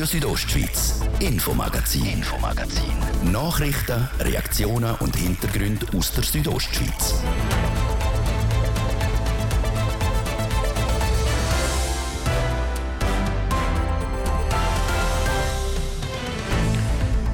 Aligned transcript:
Radio 0.00 0.18
Südostschweiz, 0.18 1.02
Infomagazin, 1.18 2.06
Infomagazin. 2.06 2.90
Nachrichten, 3.30 4.08
Reaktionen 4.18 4.94
und 5.00 5.14
Hintergründe 5.14 5.84
aus 5.94 6.10
der 6.14 6.24
Südostschweiz. 6.24 7.22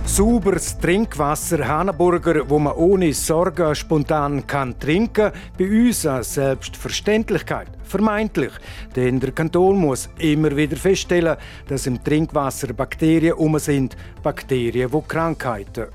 Sauberes 0.06 0.76
Trinkwasser, 0.78 1.68
Hanaburger, 1.68 2.50
wo 2.50 2.58
man 2.58 2.72
ohne 2.72 3.12
Sorgen 3.14 3.76
spontan 3.76 4.44
kann 4.44 4.76
trinken, 4.76 5.30
bei 5.56 5.66
uns 5.66 6.04
eine 6.04 6.24
Selbstverständlichkeit. 6.24 7.75
Vermeintlich, 7.86 8.52
denn 8.96 9.20
der 9.20 9.32
Kanton 9.32 9.78
muss 9.78 10.08
immer 10.18 10.56
wieder 10.56 10.76
feststellen, 10.76 11.36
dass 11.68 11.86
im 11.86 12.02
Trinkwasser 12.02 12.72
Bakterien 12.72 13.34
um 13.34 13.58
sind, 13.58 13.96
Bakterien, 14.22 14.90
die 14.90 15.08
Krankheiten 15.08 15.86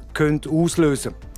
auslösen 0.49 1.13
können. 1.13 1.32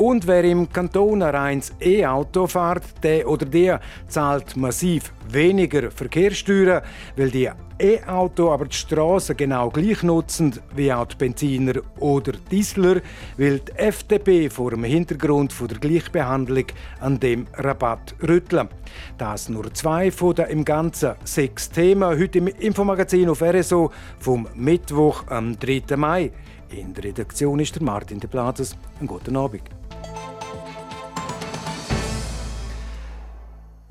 Und 0.00 0.26
wer 0.26 0.44
im 0.44 0.72
Kanton 0.72 1.22
ein 1.22 1.34
reines 1.34 1.74
E-Auto 1.78 2.46
fährt, 2.46 2.84
der 3.02 3.28
oder 3.28 3.44
der 3.44 3.80
zahlt 4.08 4.56
massiv 4.56 5.12
weniger 5.28 5.90
Verkehrssteuern, 5.90 6.80
weil 7.18 7.30
die 7.30 7.50
E-Auto 7.78 8.50
aber 8.50 8.64
die 8.64 8.76
Straße 8.76 9.34
genau 9.34 9.68
gleich 9.68 10.02
nutzen 10.02 10.58
wie 10.74 10.90
auch 10.90 11.04
die 11.04 11.16
Benziner 11.16 11.82
oder 11.98 12.32
Diesler, 12.50 13.02
weil 13.36 13.58
die 13.58 13.72
FDP 13.72 14.48
vor 14.48 14.70
dem 14.70 14.84
Hintergrund 14.84 15.54
der 15.70 15.76
Gleichbehandlung 15.76 16.64
an 17.00 17.20
dem 17.20 17.46
Rabatt 17.52 18.14
rütteln. 18.26 18.70
Das 19.18 19.50
nur 19.50 19.70
zwei 19.74 20.10
von 20.10 20.34
den 20.34 20.46
im 20.46 20.64
Ganzen 20.64 21.12
sechs 21.24 21.68
Themen 21.68 22.18
heute 22.18 22.38
im 22.38 22.46
Infomagazin 22.46 23.28
auf 23.28 23.42
RSO 23.42 23.92
vom 24.18 24.48
Mittwoch 24.54 25.24
am 25.26 25.58
3. 25.58 25.94
Mai. 25.98 26.32
In 26.70 26.94
der 26.94 27.04
Redaktion 27.04 27.60
ist 27.60 27.74
der 27.74 27.82
Martin 27.82 28.18
de 28.18 28.30
Plazes. 28.30 28.74
Einen 28.98 29.06
guten 29.06 29.36
Abend. 29.36 29.79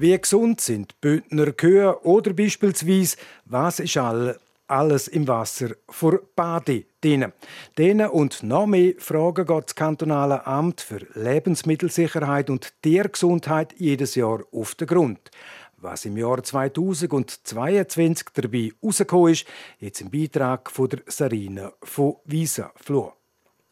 Wie 0.02 0.18
gesund 0.18 0.62
sind 0.62 1.02
Bündner 1.02 1.52
Kühe 1.52 2.00
oder 2.06 2.32
beispielsweise, 2.32 3.18
was 3.44 3.82
ist 3.82 3.98
alles 3.98 5.10
im 5.10 5.28
Wasser 5.28 5.72
vor 5.90 6.22
Bade 6.38 6.86
drin? 7.02 7.34
Denen 7.78 8.10
und 8.10 8.42
noch 8.42 8.66
mehr 8.66 8.94
Fragen 8.98 9.46
geht 9.46 9.66
das 9.66 9.76
kantonale 9.76 10.48
Amt 10.48 10.80
für 10.80 11.06
Lebensmittelsicherheit 11.16 12.50
und 12.50 12.82
Tiergesundheit 12.82 13.76
jedes 13.78 14.16
Jahr 14.16 14.40
auf 14.54 14.74
den 14.76 14.88
Grund. 14.88 15.32
Was 15.76 16.06
im 16.06 16.16
Jahr 16.16 16.42
2022 16.42 18.28
dabei 18.34 18.72
rausgekommen 18.82 19.34
ist, 19.34 19.48
jetzt 19.80 20.00
im 20.00 20.10
Beitrag 20.10 20.72
von 20.72 20.88
der 20.88 21.00
Sarina 21.08 21.74
von 21.84 22.16
Visa 22.24 22.72
Flor. 22.78 23.19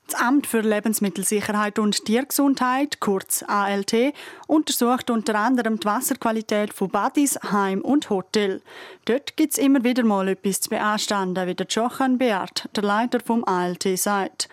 Das 0.07 0.21
Amt 0.21 0.47
für 0.47 0.61
Lebensmittelsicherheit 0.61 1.79
und 1.79 2.05
Tiergesundheit, 2.05 3.01
kurz 3.01 3.43
ALT, 3.45 4.13
untersucht 4.47 5.09
unter 5.09 5.35
anderem 5.35 5.81
die 5.81 5.85
Wasserqualität 5.85 6.73
von 6.73 6.89
Badis, 6.89 7.37
Heim 7.51 7.81
und 7.81 8.09
Hotel. 8.09 8.61
Dort 9.03 9.35
gibt 9.35 9.51
es 9.51 9.57
immer 9.57 9.83
wieder 9.83 10.05
mal 10.05 10.29
etwas 10.29 10.61
zu 10.61 10.69
beanstanden, 10.69 11.45
wie 11.45 11.55
der 11.55 11.67
Jochen 11.67 12.17
Beat, 12.17 12.69
der 12.73 12.83
Leiter 12.83 13.19
vom 13.19 13.43
ALT, 13.43 13.99
sagt. 13.99 14.47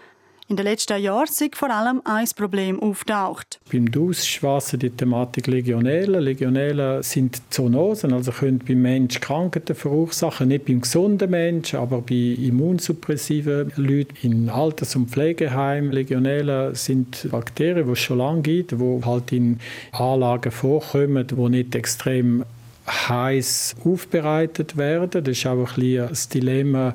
In 0.46 0.56
den 0.56 0.66
letzten 0.66 1.00
Jahren 1.00 1.26
sind 1.26 1.56
vor 1.56 1.70
allem 1.70 2.02
ein 2.04 2.28
Problem 2.36 2.78
auftaucht. 2.78 3.58
Beim 3.72 3.90
Duschwasser 3.90 4.76
die 4.76 4.90
Thematik 4.90 5.46
Legionellen. 5.46 6.20
Legionellen 6.22 7.02
sind 7.02 7.40
Zoonosen, 7.48 8.12
also 8.12 8.30
können 8.30 8.58
beim 8.58 8.82
Menschen 8.82 9.22
Krankheiten 9.22 9.74
verursachen, 9.74 10.48
nicht 10.48 10.66
beim 10.66 10.82
gesunden 10.82 11.30
Menschen, 11.30 11.78
aber 11.78 12.02
bei 12.02 12.36
immunsuppressiven 12.38 13.72
Leuten 13.76 14.14
in 14.20 14.50
Alters- 14.50 14.94
und 14.96 15.08
Pflegeheimen. 15.08 15.92
Legionellen 15.92 16.74
sind 16.74 17.26
Bakterien, 17.30 17.86
die 17.86 17.92
es 17.92 18.00
schon 18.00 18.18
lange 18.18 18.42
gibt, 18.42 18.72
die 18.72 19.00
halt 19.02 19.32
in 19.32 19.60
Anlagen 19.92 20.52
vorkommen, 20.52 21.26
die 21.26 21.34
nicht 21.34 21.74
extrem 21.74 22.44
heiß 22.86 23.76
aufbereitet 23.82 24.76
werden. 24.76 25.24
Das 25.24 25.38
ist 25.38 25.46
auch 25.46 25.52
ein 25.52 25.74
bisschen 25.74 26.08
das 26.08 26.28
Dilemma 26.28 26.94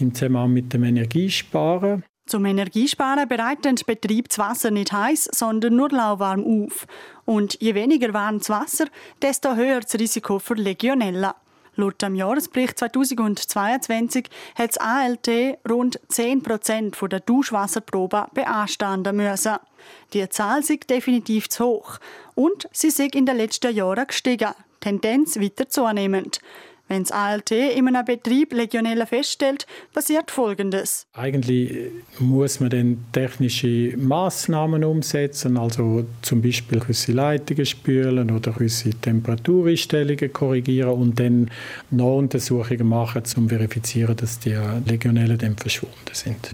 im 0.00 0.14
Zusammenhang 0.14 0.54
mit 0.54 0.72
dem 0.72 0.84
Energiesparen. 0.84 2.04
Zum 2.26 2.46
Energiesparen 2.46 3.28
bereiten 3.28 3.76
die 3.76 3.84
Betriebe 3.84 4.28
das 4.28 4.38
Wasser 4.38 4.70
nicht 4.70 4.92
heiß, 4.92 5.28
sondern 5.32 5.76
nur 5.76 5.90
lauwarm 5.90 6.42
auf. 6.66 6.86
Und 7.26 7.60
je 7.60 7.74
weniger 7.74 8.14
warmes 8.14 8.48
Wasser, 8.48 8.86
desto 9.20 9.54
höher 9.54 9.80
das 9.80 9.94
Risiko 9.94 10.38
für 10.38 10.54
Legionella. 10.54 11.36
Laut 11.76 12.00
dem 12.00 12.14
Jahresbericht 12.14 12.78
2022 12.78 14.28
hat 14.54 14.70
das 14.70 14.78
ALT 14.78 15.28
rund 15.68 16.00
10% 16.08 17.08
der 17.08 17.20
Duschwasserproben 17.20 18.26
beanstanden 18.32 19.16
müssen. 19.16 19.56
Die 20.12 20.26
Zahl 20.28 20.60
ist 20.60 20.88
definitiv 20.88 21.48
zu 21.48 21.64
hoch 21.64 21.98
und 22.34 22.68
sie 22.72 22.88
ist 22.88 23.00
in 23.00 23.26
den 23.26 23.36
letzten 23.36 23.74
Jahren 23.74 24.06
gestiegen, 24.06 24.54
Tendenz 24.80 25.38
weiter 25.40 25.68
zunehmend. 25.68 26.40
Wenn 26.86 27.02
das 27.04 27.12
ALT 27.12 27.50
in 27.50 27.88
einem 27.88 28.04
Betrieb 28.04 28.52
Legionella 28.52 29.06
feststellt, 29.06 29.66
passiert 29.94 30.30
Folgendes. 30.30 31.06
Eigentlich 31.14 31.90
muss 32.18 32.60
man 32.60 32.68
dann 32.68 33.04
technische 33.10 33.96
Maßnahmen 33.96 34.84
umsetzen, 34.84 35.56
also 35.56 36.04
zum 36.20 36.42
Beispiel 36.42 36.80
gewisse 36.80 37.12
Leitungen 37.12 37.64
spülen 37.64 38.30
oder 38.30 38.52
gewisse 38.52 38.90
Temperatureinstellungen 38.90 40.30
korrigieren 40.32 40.90
und 40.90 41.18
dann 41.18 41.50
Untersuchungen 41.90 42.86
machen, 42.86 43.20
um 43.20 43.24
zu 43.24 43.48
verifizieren, 43.48 44.16
dass 44.16 44.38
die 44.40 44.56
Legionellen 44.86 45.38
dann 45.38 45.56
verschwunden 45.56 45.94
sind. 46.12 46.50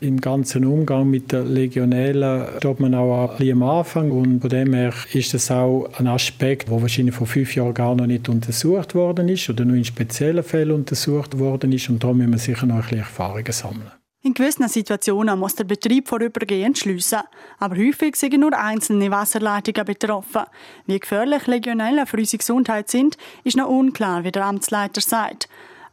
Im 0.00 0.18
ganzen 0.18 0.64
Umgang 0.64 1.10
mit 1.10 1.30
der 1.30 1.44
Legionellen 1.44 2.46
steht 2.58 2.80
man 2.80 2.94
auch 2.94 3.38
am 3.38 3.62
Anfang 3.62 4.10
und 4.10 4.40
von 4.40 4.50
dem 4.50 4.72
her 4.72 4.94
ist 5.12 5.34
das 5.34 5.50
auch 5.50 5.90
ein 5.98 6.06
Aspekt, 6.06 6.68
der 6.68 6.80
wahrscheinlich 6.80 7.14
vor 7.14 7.26
fünf 7.26 7.54
Jahren 7.54 7.74
gar 7.74 7.94
noch 7.94 8.06
nicht 8.06 8.30
untersucht 8.30 8.94
worden 8.94 9.28
ist 9.28 9.50
oder 9.50 9.64
nur 9.64 9.73
in 9.74 9.84
speziellen 9.84 10.44
Fällen 10.44 10.72
untersucht 10.72 11.38
worden 11.38 11.72
ist 11.72 11.88
und 11.88 12.02
da 12.02 12.12
müssen 12.12 12.32
wir 12.32 12.38
sicher 12.38 12.66
noch 12.66 12.76
ein 12.76 12.82
bisschen 12.82 12.98
Erfahrungen 12.98 13.52
sammeln. 13.52 13.90
In 14.22 14.32
gewissen 14.32 14.66
Situationen 14.68 15.38
muss 15.38 15.54
der 15.54 15.64
Betrieb 15.64 16.08
vorübergehend 16.08 16.78
schliessen, 16.78 17.20
aber 17.58 17.76
häufig 17.76 18.16
sind 18.16 18.38
nur 18.40 18.58
einzelne 18.58 19.10
Wasserleitungen 19.10 19.84
betroffen. 19.84 20.44
Wie 20.86 20.98
gefährlich 20.98 21.46
Legionellen 21.46 22.06
für 22.06 22.16
unsere 22.16 22.38
Gesundheit 22.38 22.88
sind, 22.88 23.18
ist 23.44 23.58
noch 23.58 23.68
unklar, 23.68 24.24
wie 24.24 24.32
der 24.32 24.46
Amtsleiter 24.46 25.02
sagt. 25.02 25.46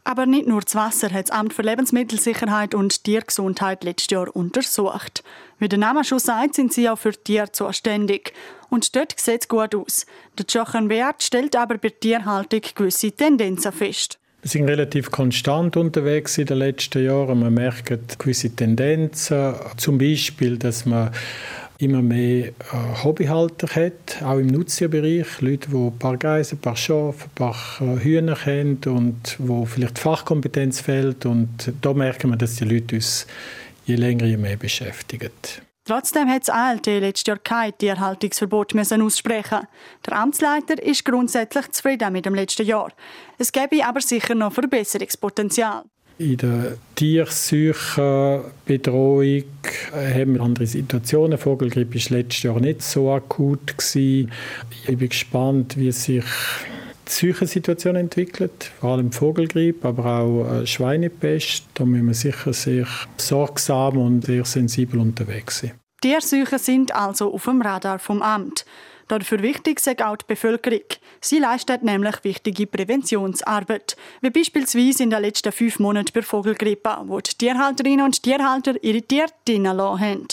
Aber 0.04 0.24
nicht 0.24 0.48
nur 0.48 0.62
das 0.62 0.74
Wasser 0.74 1.10
hat 1.10 1.28
das 1.28 1.30
Amt 1.30 1.52
für 1.52 1.60
Lebensmittelsicherheit 1.60 2.74
und 2.74 3.04
Tiergesundheit 3.04 3.84
letztes 3.84 4.10
Jahr 4.10 4.34
untersucht. 4.34 5.22
Wie 5.58 5.68
der 5.68 5.78
Name 5.78 6.02
schon 6.02 6.18
sagt, 6.18 6.54
sind 6.54 6.72
sie 6.72 6.88
auch 6.88 6.98
für 6.98 7.12
Tiere 7.12 7.52
zuständig. 7.52 8.32
Und 8.72 8.96
dort 8.96 9.20
sieht 9.20 9.42
es 9.42 9.48
gut 9.48 9.74
aus. 9.74 10.06
Der 10.38 10.46
Jochen 10.48 10.88
Beat 10.88 11.22
stellt 11.22 11.54
aber 11.56 11.76
bei 11.76 11.90
Tierhaltung 11.90 12.62
gewisse 12.74 13.12
Tendenzen 13.12 13.70
fest. 13.70 14.18
Wir 14.40 14.50
sind 14.50 14.66
relativ 14.66 15.10
konstant 15.10 15.76
unterwegs 15.76 16.38
in 16.38 16.46
den 16.46 16.56
letzten 16.56 17.04
Jahren. 17.04 17.40
Man 17.40 17.52
merkt 17.52 18.18
gewisse 18.18 18.48
Tendenzen. 18.48 19.56
Zum 19.76 19.98
Beispiel, 19.98 20.56
dass 20.56 20.86
man 20.86 21.10
immer 21.76 22.00
mehr 22.00 22.46
äh, 22.46 22.52
Hobbyhalter 23.04 23.68
hat, 23.76 24.22
auch 24.22 24.38
im 24.38 24.46
Nutztierbereich. 24.46 25.42
Leute, 25.42 25.68
die 25.68 25.76
ein 25.76 25.98
paar 25.98 26.16
Geiser, 26.16 26.56
ein 26.56 26.60
paar 26.60 26.76
Schafe, 26.76 27.26
ein 27.26 27.34
paar 27.34 27.56
äh, 27.82 28.02
Hühner 28.02 28.36
kennen 28.36 28.80
und 28.86 29.36
wo 29.38 29.66
vielleicht 29.66 29.98
Fachkompetenz 29.98 30.80
fehlt. 30.80 31.26
Und 31.26 31.74
da 31.82 31.92
merken 31.92 32.30
wir, 32.30 32.38
dass 32.38 32.56
die 32.56 32.64
Leute 32.64 32.94
uns 32.96 33.26
je 33.84 33.96
länger, 33.96 34.24
je 34.24 34.38
mehr 34.38 34.56
beschäftigen. 34.56 35.28
Trotzdem 35.84 36.28
hat 36.28 36.42
das 36.42 36.54
ALT 36.54 36.86
letztes 36.86 37.26
Jahr 37.26 37.38
kein 37.38 37.76
Tierhaltungsverbot 37.76 38.72
müssen 38.74 39.02
aussprechen. 39.02 39.66
Der 40.06 40.16
Amtsleiter 40.16 40.80
ist 40.80 41.04
grundsätzlich 41.04 41.72
zufrieden 41.72 42.12
mit 42.12 42.24
dem 42.24 42.36
letzten 42.36 42.64
Jahr. 42.64 42.92
Es 43.36 43.50
gäbe 43.50 43.84
aber 43.84 44.00
sicher 44.00 44.36
noch 44.36 44.52
Verbesserungspotenzial. 44.52 45.82
In 46.18 46.36
der 46.36 46.76
Tierseuchenbetreuung 46.94 49.44
haben 49.92 50.34
wir 50.34 50.40
andere 50.40 50.66
Situationen. 50.66 51.36
Vogelgrippe 51.36 51.96
war 51.96 52.18
letztes 52.18 52.44
Jahr 52.44 52.60
nicht 52.60 52.82
so 52.82 53.10
akut. 53.10 53.74
Ich 53.94 54.28
bin 54.86 55.08
gespannt, 55.08 55.76
wie 55.76 55.90
sich 55.90 56.22
die 57.08 57.12
Seuchensituation 57.12 57.96
entwickelt, 57.96 58.70
vor 58.80 58.92
allem 58.92 59.12
Vogelgrippe, 59.12 59.88
aber 59.88 60.06
auch 60.06 60.60
äh, 60.60 60.66
Schweinepest. 60.66 61.64
Da 61.74 61.84
müssen 61.84 62.06
wir 62.06 62.14
sicher 62.14 62.52
sehr 62.52 62.86
sorgsam 63.16 63.96
und 63.96 64.24
sehr 64.24 64.44
sensibel 64.44 65.00
unterwegs 65.00 65.60
sein. 65.60 65.72
Tierseuchen 66.00 66.58
sind 66.58 66.94
also 66.94 67.32
auf 67.32 67.44
dem 67.44 67.62
Radar 67.62 67.98
vom 67.98 68.22
Amt. 68.22 68.64
Dafür 69.08 69.42
wichtig 69.42 69.78
ist 69.78 70.02
auch 70.02 70.16
die 70.16 70.24
Bevölkerung. 70.26 70.80
Sie 71.20 71.38
leistet 71.38 71.82
nämlich 71.82 72.24
wichtige 72.24 72.66
Präventionsarbeit, 72.66 73.96
wie 74.20 74.30
beispielsweise 74.30 75.02
in 75.02 75.10
den 75.10 75.22
letzten 75.22 75.52
fünf 75.52 75.78
Monaten 75.78 76.12
bei 76.14 76.22
Vogelgrippe, 76.22 76.96
wo 77.06 77.20
die 77.20 77.34
Tierhalterinnen 77.36 78.06
und 78.06 78.22
Tierhalter 78.22 78.82
ihre 78.82 79.02
Tiere 79.02 79.28
drinnen 79.44 79.78
haben. 79.78 80.26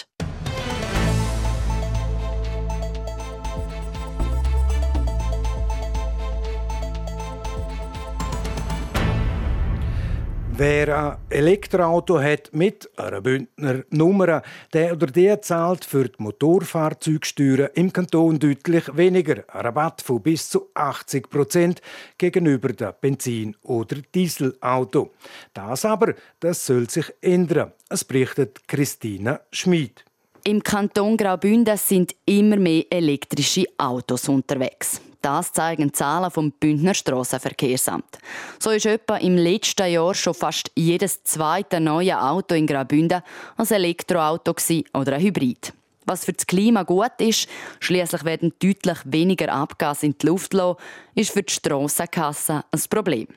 Wer 10.59 10.97
ein 10.97 11.17
Elektroauto 11.29 12.19
hat 12.19 12.49
mit 12.51 12.89
einer 12.99 13.21
Bündner 13.21 13.85
Nummer, 13.91 14.41
der 14.73 14.91
oder 14.91 15.07
die 15.07 15.33
zahlt 15.39 15.85
für 15.85 16.09
die 16.09 16.21
Motorfahrzeugsteuern 16.21 17.69
im 17.75 17.93
Kanton 17.93 18.39
deutlich 18.39 18.83
weniger. 18.97 19.45
Ein 19.47 19.61
Rabatt 19.61 20.01
von 20.01 20.21
bis 20.21 20.49
zu 20.49 20.67
80 20.73 21.29
Prozent 21.29 21.81
gegenüber 22.17 22.73
dem 22.73 22.91
Benzin- 22.99 23.55
oder 23.63 23.95
Dieselauto. 24.13 25.11
Das 25.53 25.85
aber, 25.85 26.15
das 26.41 26.65
soll 26.65 26.89
sich 26.89 27.05
ändern. 27.21 27.71
Es 27.87 28.03
berichtet 28.03 28.67
Christina 28.67 29.39
Schmid. 29.53 30.03
Im 30.43 30.61
Kanton 30.61 31.15
Graubünden 31.15 31.77
sind 31.77 32.13
immer 32.25 32.57
mehr 32.57 32.83
elektrische 32.89 33.63
Autos 33.77 34.27
unterwegs. 34.27 34.99
Das 35.21 35.51
zeigen 35.51 35.93
Zahlen 35.93 36.31
vom 36.31 36.51
Bündner 36.51 36.93
Strassenverkehrsamt. 36.93 38.19
So 38.57 38.69
ist 38.71 38.85
etwa 38.85 39.17
im 39.17 39.35
letzten 39.35 39.91
Jahr 39.91 40.13
schon 40.13 40.33
fast 40.33 40.71
jedes 40.75 41.23
zweite 41.23 41.81
neue 41.81 42.21
Auto 42.21 42.55
in 42.55 42.67
Graubünden 42.67 43.21
ein 43.57 43.67
Elektroauto 43.67 44.55
oder 44.93 45.15
ein 45.15 45.21
Hybrid. 45.21 45.73
Was 46.05 46.25
für 46.25 46.33
das 46.33 46.47
Klima 46.47 46.83
gut 46.83 47.11
ist, 47.19 47.47
schließlich 47.79 48.23
werden 48.23 48.53
deutlich 48.59 48.97
weniger 49.03 49.53
Abgase 49.53 50.07
in 50.07 50.17
die 50.17 50.25
Luft 50.25 50.51
gelassen, 50.51 50.79
ist 51.13 51.31
für 51.31 51.43
die 51.43 51.53
Strassenkasse 51.53 52.63
ein 52.71 52.81
Problem. 52.89 53.27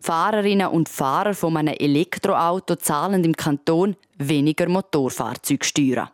Fahrerinnen 0.00 0.68
und 0.68 0.88
Fahrer 0.88 1.34
von 1.34 1.56
einem 1.56 1.74
Elektroauto 1.74 2.76
zahlen 2.76 3.24
im 3.24 3.36
Kanton 3.36 3.96
weniger 4.18 4.68
Motorfahrzeugsteuern. 4.68 6.08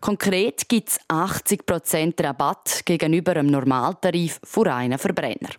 Konkret 0.00 0.68
gibt 0.68 0.90
es 0.90 1.00
80% 1.08 2.24
Rabatt 2.24 2.82
gegenüber 2.84 3.32
einem 3.32 3.50
Normaltarif 3.50 4.40
für 4.44 4.66
reinen 4.66 4.98
Verbrenner. 4.98 5.50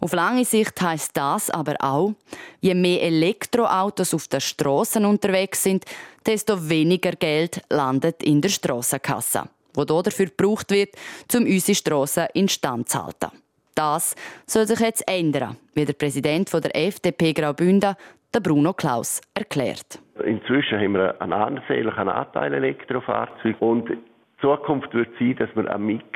Auf 0.00 0.12
lange 0.12 0.44
Sicht 0.44 0.80
heißt 0.80 1.16
das 1.16 1.50
aber 1.50 1.76
auch, 1.80 2.14
je 2.60 2.74
mehr 2.74 3.02
Elektroautos 3.02 4.14
auf 4.14 4.28
den 4.28 4.40
Straßen 4.40 5.04
unterwegs 5.04 5.62
sind, 5.62 5.84
desto 6.26 6.68
weniger 6.68 7.12
Geld 7.12 7.62
landet 7.70 8.22
in 8.22 8.40
der 8.40 8.48
Strassenkasse, 8.48 9.44
wo 9.74 9.84
dafür 9.84 10.26
gebraucht 10.26 10.70
wird, 10.70 10.94
um 11.34 11.44
unsere 11.44 11.76
Strassen 11.76 12.26
instand 12.34 12.88
zu 12.88 13.04
halten. 13.04 13.41
Das 13.74 14.14
soll 14.46 14.66
sich 14.66 14.80
jetzt 14.80 15.08
ändern, 15.08 15.56
wie 15.74 15.84
der 15.84 15.94
Präsident 15.94 16.52
der 16.52 16.76
FDP 16.76 17.32
Graubünden, 17.32 17.94
der 18.34 18.40
Bruno 18.40 18.72
Klaus, 18.72 19.20
erklärt. 19.34 19.98
Inzwischen 20.24 20.78
haben 20.78 20.94
wir 20.94 21.20
einen 21.20 21.32
ansehnlichen 21.32 22.08
Anteil 22.08 22.54
Elektrofahrzeuge 22.54 23.58
und 23.58 23.88
die 23.88 23.98
Zukunft 24.40 24.92
wird 24.94 25.08
sein, 25.18 25.36
dass 25.36 25.48
wir 25.54 25.72
einen 25.72 25.86
Mix 25.86 26.06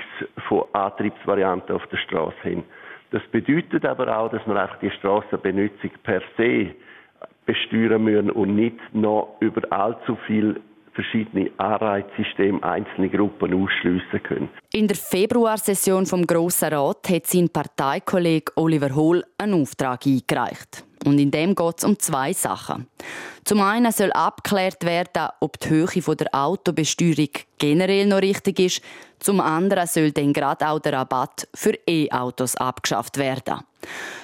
von 0.48 0.64
Antriebsvarianten 0.72 1.74
auf 1.74 1.86
der 1.86 1.98
Straße 1.98 2.36
haben. 2.44 2.64
Das 3.10 3.22
bedeutet 3.30 3.84
aber 3.84 4.14
auch, 4.16 4.30
dass 4.30 4.46
wir 4.46 4.56
einfach 4.56 4.78
die 4.80 4.90
Strassenbenutzung 4.90 5.90
per 6.02 6.20
se 6.36 6.74
besteuern 7.46 8.02
müssen 8.02 8.30
und 8.30 8.56
nicht 8.56 8.78
noch 8.92 9.36
über 9.40 9.62
allzu 9.72 10.16
viel 10.26 10.60
verschiedene 10.96 11.50
Anreizsysteme 11.58 12.60
einzelne 12.64 13.08
Gruppen 13.08 13.54
ausschliessen 13.54 14.22
können. 14.24 14.48
In 14.72 14.88
der 14.88 14.96
Februarsession 14.96 16.06
vom 16.06 16.26
Grossen 16.26 16.72
Rat 16.72 17.08
hat 17.08 17.26
sein 17.26 17.48
Parteikollege 17.48 18.50
Oliver 18.56 18.94
Hohl 18.94 19.24
einen 19.38 19.62
Auftrag 19.62 20.04
eingereicht. 20.06 20.84
Und 21.04 21.20
in 21.20 21.30
dem 21.30 21.54
geht 21.54 21.78
es 21.78 21.84
um 21.84 21.98
zwei 21.98 22.32
Sachen. 22.32 22.88
Zum 23.44 23.60
einen 23.60 23.92
soll 23.92 24.10
abgeklärt 24.10 24.84
werden, 24.84 25.28
ob 25.38 25.60
die 25.60 25.68
Höhe 25.68 26.16
der 26.16 26.34
Autobesteuerung 26.34 27.28
generell 27.58 28.06
noch 28.06 28.22
richtig 28.22 28.58
ist. 28.58 28.82
Zum 29.20 29.40
anderen 29.40 29.86
soll 29.86 30.10
dann 30.10 30.32
gerade 30.32 30.68
auch 30.68 30.80
der 30.80 30.94
Rabatt 30.94 31.46
für 31.54 31.74
E-Autos 31.86 32.56
abgeschafft 32.56 33.18
werden. 33.18 33.60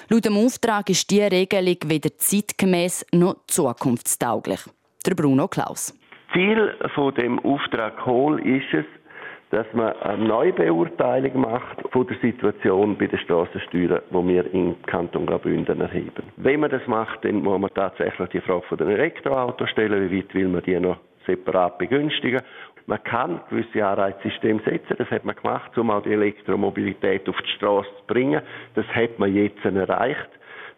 Laut 0.09 0.25
dem 0.25 0.37
Auftrag 0.37 0.89
ist 0.89 1.09
diese 1.09 1.31
Regelung 1.31 1.77
weder 1.85 2.17
zeitgemäß 2.17 3.05
noch 3.13 3.37
zukunftstauglich. 3.47 4.59
Der 5.05 5.15
Bruno 5.15 5.47
Klaus. 5.47 5.93
Ziel 6.33 6.73
von 6.95 7.13
dem 7.13 7.39
Auftrag 7.39 7.97
Kohl 7.97 8.39
ist 8.39 8.73
es, 8.73 8.85
dass 9.51 9.71
man 9.73 9.93
eine 10.01 10.23
Neubeurteilung 10.23 11.41
macht 11.41 11.77
von 11.91 12.07
der 12.07 12.17
Situation 12.17 12.97
bei 12.97 13.05
den 13.05 13.19
Strassensteuern, 13.19 14.01
die 14.09 14.27
wir 14.27 14.51
im 14.51 14.75
Kanton 14.87 15.27
Graubünden 15.27 15.79
erheben. 15.79 16.23
Wenn 16.37 16.61
man 16.61 16.71
das 16.71 16.85
macht, 16.87 17.23
dann 17.23 17.43
muss 17.43 17.59
man 17.59 17.69
tatsächlich 17.75 18.29
die 18.29 18.41
Frage 18.41 18.63
von 18.63 18.79
den 18.79 18.89
Elektroautos 18.89 19.69
stellen, 19.69 20.09
wie 20.09 20.17
weit 20.17 20.33
will 20.33 20.47
man 20.47 20.63
die 20.63 20.79
noch 20.79 20.97
separat 21.27 21.77
begünstigen. 21.77 22.41
Man 22.87 23.03
kann 23.03 23.41
gewisse 23.49 23.85
Anreizsysteme 23.85 24.59
setzen, 24.65 24.95
das 24.97 25.09
hat 25.11 25.23
man 25.23 25.35
gemacht, 25.35 25.77
um 25.77 25.91
auch 25.91 26.01
die 26.01 26.13
Elektromobilität 26.13 27.29
auf 27.29 27.37
die 27.37 27.51
Straße 27.57 27.89
zu 27.99 28.05
bringen. 28.07 28.41
Das 28.73 28.87
hat 28.87 29.19
man 29.19 29.33
jetzt 29.33 29.63
erreicht 29.63 30.29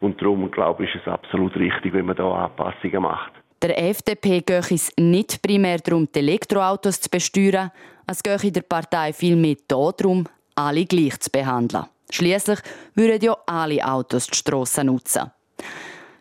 und 0.01 0.21
darum 0.21 0.51
glaube 0.51 0.83
ich, 0.83 0.93
ist 0.93 1.01
es 1.07 1.11
absolut 1.11 1.55
richtig, 1.55 1.93
wenn 1.93 2.05
man 2.05 2.17
da 2.17 2.29
Anpassungen 2.29 3.03
macht. 3.03 3.31
Der 3.67 3.83
FDP 3.83 4.41
geht 4.41 4.71
es 4.71 4.91
nicht 4.95 5.41
primär 5.41 5.79
darum, 5.79 6.07
die 6.13 6.19
Elektroautos 6.19 7.01
zu 7.01 7.09
besteuern, 7.09 7.71
es 8.05 8.21
geht 8.21 8.55
der 8.55 8.61
Partei 8.61 9.11
vielmehr 9.11 9.55
darum, 9.67 10.25
alle 10.53 10.85
gleich 10.85 11.19
zu 11.19 11.31
behandeln. 11.31 11.85
Schließlich 12.11 12.59
würden 12.93 13.23
ja 13.23 13.35
alle 13.47 13.83
Autos 13.83 14.27
die 14.27 14.35
Strassen 14.35 14.85
nutzen. 14.85 15.31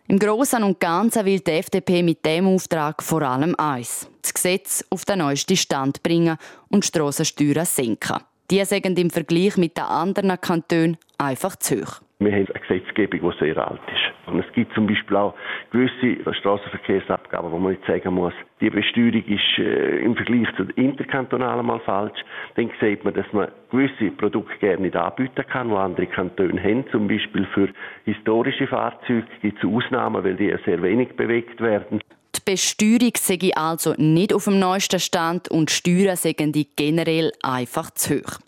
Im 0.08 0.18
Großen 0.18 0.62
und 0.64 0.80
Ganzen 0.80 1.26
will 1.26 1.40
die 1.40 1.50
FDP 1.50 2.02
mit 2.02 2.24
dem 2.24 2.46
Auftrag 2.46 3.02
vor 3.02 3.20
allem 3.20 3.54
eins: 3.56 4.08
das 4.22 4.32
Gesetz 4.32 4.82
auf 4.88 5.04
den 5.04 5.18
neuesten 5.18 5.58
Stand 5.58 6.02
bringen 6.02 6.38
und 6.70 6.86
Strassensteuern 6.86 7.66
senken. 7.66 8.20
Die 8.50 8.64
sagen 8.64 8.96
im 8.96 9.10
Vergleich 9.10 9.58
mit 9.58 9.76
den 9.76 9.84
anderen 9.84 10.40
Kantonen 10.40 10.96
einfach 11.18 11.56
zu 11.56 11.82
hoch. 11.82 12.00
Wir 12.20 12.30
haben 12.30 12.46
eine 12.46 12.60
Gesetzgebung, 12.60 13.32
die 13.32 13.38
sehr 13.38 13.58
alt 13.58 13.80
ist. 13.92 14.28
Und 14.32 14.38
es 14.38 14.52
gibt 14.52 14.72
zum 14.74 14.86
Beispiel 14.86 15.16
auch 15.16 15.34
gewisse 15.70 16.34
Straßenverkehrsabgaben, 16.34 17.50
wo 17.50 17.58
man 17.58 17.72
nicht 17.72 17.84
sagen 17.86 18.14
muss, 18.14 18.32
die 18.60 18.70
Besteuerung 18.70 19.24
ist 19.26 19.58
äh, 19.58 19.98
im 19.98 20.14
Vergleich 20.14 20.46
zu 20.56 20.62
interkantonalen 20.76 21.66
mal 21.66 21.80
falsch. 21.80 22.18
Dann 22.54 22.70
sieht 22.80 23.04
man, 23.04 23.14
dass 23.14 23.30
man 23.32 23.48
gewisse 23.70 24.12
Produkte 24.12 24.56
gerne 24.58 24.82
nicht 24.82 24.96
anbieten 24.96 25.44
kann, 25.50 25.70
die 25.70 25.74
andere 25.74 26.06
Kantone 26.06 26.62
haben. 26.62 26.88
Zum 26.90 27.08
Beispiel 27.08 27.46
für 27.46 27.68
historische 28.04 28.68
Fahrzeuge 28.68 29.26
gibt 29.42 29.58
es 29.58 29.68
Ausnahmen, 29.68 30.22
weil 30.22 30.36
die 30.36 30.54
sehr 30.64 30.82
wenig 30.82 31.16
bewegt 31.16 31.60
werden. 31.60 32.00
Die 32.46 32.52
Besteuerung 32.52 33.12
sei 33.18 33.50
also 33.54 33.94
nicht 33.96 34.32
auf 34.34 34.44
dem 34.44 34.58
neuesten 34.58 35.00
Stand 35.00 35.48
und 35.48 35.70
Steuern 35.70 36.16
seien 36.16 36.52
die 36.52 36.68
generell 36.76 37.32
einfach 37.42 37.90
zu 37.92 38.16
hoch. 38.16 38.38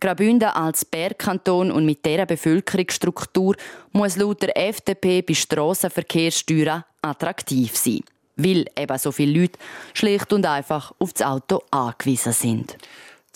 Graubünden 0.00 0.48
als 0.48 0.84
Bergkanton 0.84 1.70
und 1.70 1.86
mit 1.86 2.04
dieser 2.04 2.26
Bevölkerungsstruktur 2.26 3.54
muss 3.92 4.16
laut 4.16 4.42
der 4.42 4.56
FDP 4.56 5.22
bei 5.22 5.34
Strassenverkehrssteuern 5.34 6.84
attraktiv 7.02 7.76
sein. 7.76 8.00
Weil 8.34 8.66
eben 8.76 8.98
so 8.98 9.12
viele 9.12 9.40
Leute 9.40 9.58
schlicht 9.94 10.32
und 10.32 10.44
einfach 10.44 10.92
auf 10.98 11.12
das 11.12 11.26
Auto 11.26 11.62
angewiesen 11.70 12.32
sind. 12.32 12.76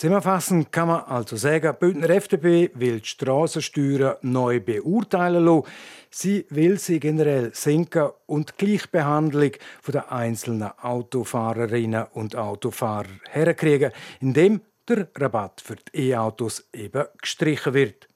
Zusammenfassend 0.01 0.73
kann 0.73 0.89
man 0.89 1.03
also 1.03 1.37
sagen, 1.37 1.77
Bündner 1.79 2.09
FDP 2.09 2.71
will 2.73 3.01
die 3.01 3.07
Strassensteuern 3.07 4.17
neu 4.23 4.59
beurteilen 4.59 5.45
lassen. 5.45 5.69
Sie 6.09 6.47
will 6.49 6.79
sie 6.79 6.99
generell 6.99 7.55
senken 7.55 8.09
und 8.25 8.55
die 8.59 8.65
Gleichbehandlung 8.65 9.51
der 9.87 10.11
einzelnen 10.11 10.71
Autofahrerinnen 10.81 12.07
und 12.15 12.35
Autofahrer 12.35 13.11
herkriegen, 13.29 13.93
indem 14.21 14.63
der 14.89 15.07
Rabatt 15.19 15.61
für 15.61 15.77
die 15.77 16.09
E-Autos 16.09 16.67
eben 16.73 17.05
gestrichen 17.21 17.75
wird. 17.75 18.10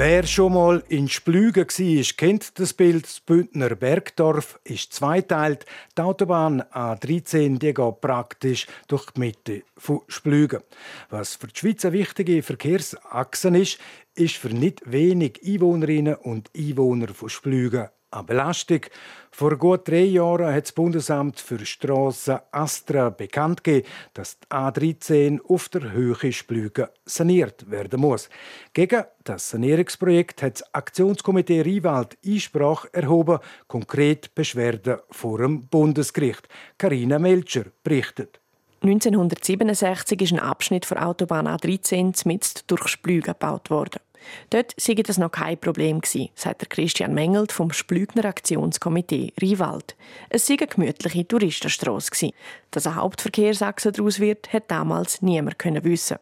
Wer 0.00 0.24
schon 0.28 0.54
mal 0.54 0.84
in 0.88 1.08
Splügen 1.08 1.66
war, 1.66 2.04
kennt 2.16 2.60
das 2.60 2.72
Bild. 2.72 3.02
Das 3.02 3.18
Bündner 3.18 3.74
Bergdorf 3.74 4.60
ist 4.62 4.92
zweiteilt. 4.92 5.66
Die 5.96 6.02
Autobahn 6.02 6.62
A13 6.62 7.58
die 7.58 7.74
geht 7.74 8.00
praktisch 8.00 8.68
durch 8.86 9.10
die 9.10 9.18
Mitte 9.18 9.62
von 9.76 10.02
Splügen. 10.06 10.62
Was 11.10 11.34
für 11.34 11.48
die 11.48 11.58
Schweiz 11.58 11.84
eine 11.84 11.94
wichtige 11.94 12.44
Verkehrsachse 12.44 13.48
ist, 13.48 13.78
ist 14.14 14.36
für 14.36 14.50
nicht 14.50 14.82
wenig 14.84 15.40
Einwohnerinnen 15.44 16.14
und 16.14 16.48
Einwohner 16.56 17.08
von 17.08 17.28
Splügen 17.28 17.88
eine 18.10 18.24
Belastung. 18.24 18.80
Vor 19.30 19.56
gut 19.56 19.86
drei 19.86 20.04
Jahren 20.04 20.52
hat 20.52 20.64
das 20.64 20.72
Bundesamt 20.72 21.38
für 21.38 21.64
Strassen 21.64 22.38
Astra 22.50 23.10
bekannt 23.10 23.62
gegeben, 23.62 23.86
dass 24.14 24.38
die 24.40 24.46
A13 24.48 25.40
auf 25.48 25.68
der 25.68 25.92
Höhe 25.92 26.32
Splügen 26.32 26.88
saniert 27.04 27.70
werden 27.70 28.00
muss. 28.00 28.28
Gegen 28.72 29.04
das 29.24 29.50
Sanierungsprojekt 29.50 30.42
hat 30.42 30.60
das 30.60 30.74
Aktionskomitee 30.74 31.60
Riewald 31.60 32.16
Einsprache 32.24 32.88
erhoben, 32.92 33.38
konkret 33.66 34.34
Beschwerden 34.34 34.98
vor 35.10 35.38
dem 35.38 35.66
Bundesgericht. 35.68 36.48
Karina 36.78 37.18
Melcher 37.18 37.66
berichtet. 37.84 38.40
1967 38.80 40.22
ist 40.22 40.32
ein 40.32 40.38
Abschnitt 40.38 40.88
der 40.88 41.06
Autobahn 41.06 41.48
A13 41.48 42.26
mit 42.26 42.70
durch 42.70 42.86
Splügen 42.88 43.32
gebaut 43.32 43.70
worden. 43.70 44.00
Dort 44.50 44.74
sei 44.76 44.94
das 44.94 45.18
noch 45.18 45.30
kein 45.30 45.58
Problem 45.58 46.00
gewesen, 46.00 46.30
sagt 46.34 46.68
Christian 46.70 47.14
Mengelt 47.14 47.52
vom 47.52 47.72
Splügner 47.72 48.24
Aktionskomitee 48.24 49.32
Riewald. 49.40 49.96
Es 50.28 50.46
sei 50.46 50.56
eine 50.58 50.66
gemütliche 50.66 51.26
Touristenstrasse 51.26 52.10
gewesen. 52.10 52.32
Dass 52.70 52.86
eine 52.86 52.96
Hauptverkehrsachse 52.96 53.92
daraus 53.92 54.20
wird, 54.20 54.52
hat 54.52 54.70
damals 54.70 55.22
niemand 55.22 55.58
können 55.58 55.84
wissen. 55.84 56.18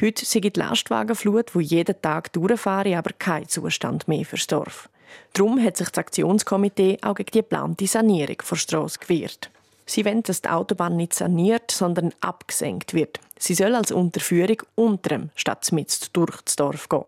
Heute 0.00 0.26
sei 0.26 0.40
die 0.40 0.52
Lastwagenflut, 0.54 1.54
wo 1.54 1.60
jeden 1.60 2.00
Tag 2.02 2.32
durchfahre, 2.32 2.98
aber 2.98 3.12
kein 3.18 3.48
Zustand 3.48 4.08
mehr 4.08 4.24
fürs 4.26 4.46
Dorf. 4.46 4.90
Darum 5.32 5.62
hat 5.62 5.76
sich 5.76 5.88
das 5.88 5.98
Aktionskomitee 5.98 6.98
auch 7.02 7.14
gegen 7.14 7.30
die 7.32 7.38
geplante 7.38 7.86
Sanierung 7.86 8.36
der 8.50 8.56
Strasse 8.56 8.98
gewehrt. 8.98 9.50
Sie 9.86 10.04
wollen, 10.04 10.22
dass 10.24 10.42
die 10.42 10.48
Autobahn 10.48 10.96
nicht 10.96 11.14
saniert, 11.14 11.70
sondern 11.70 12.12
abgesenkt 12.20 12.92
wird. 12.92 13.20
Sie 13.38 13.54
soll 13.54 13.74
als 13.74 13.92
Unterführung 13.92 14.62
unter 14.74 15.10
dem 15.10 15.30
statt 15.34 15.70
mit 15.72 16.14
durch 16.14 16.42
das 16.42 16.56
Dorf 16.56 16.88
gehen. 16.88 17.04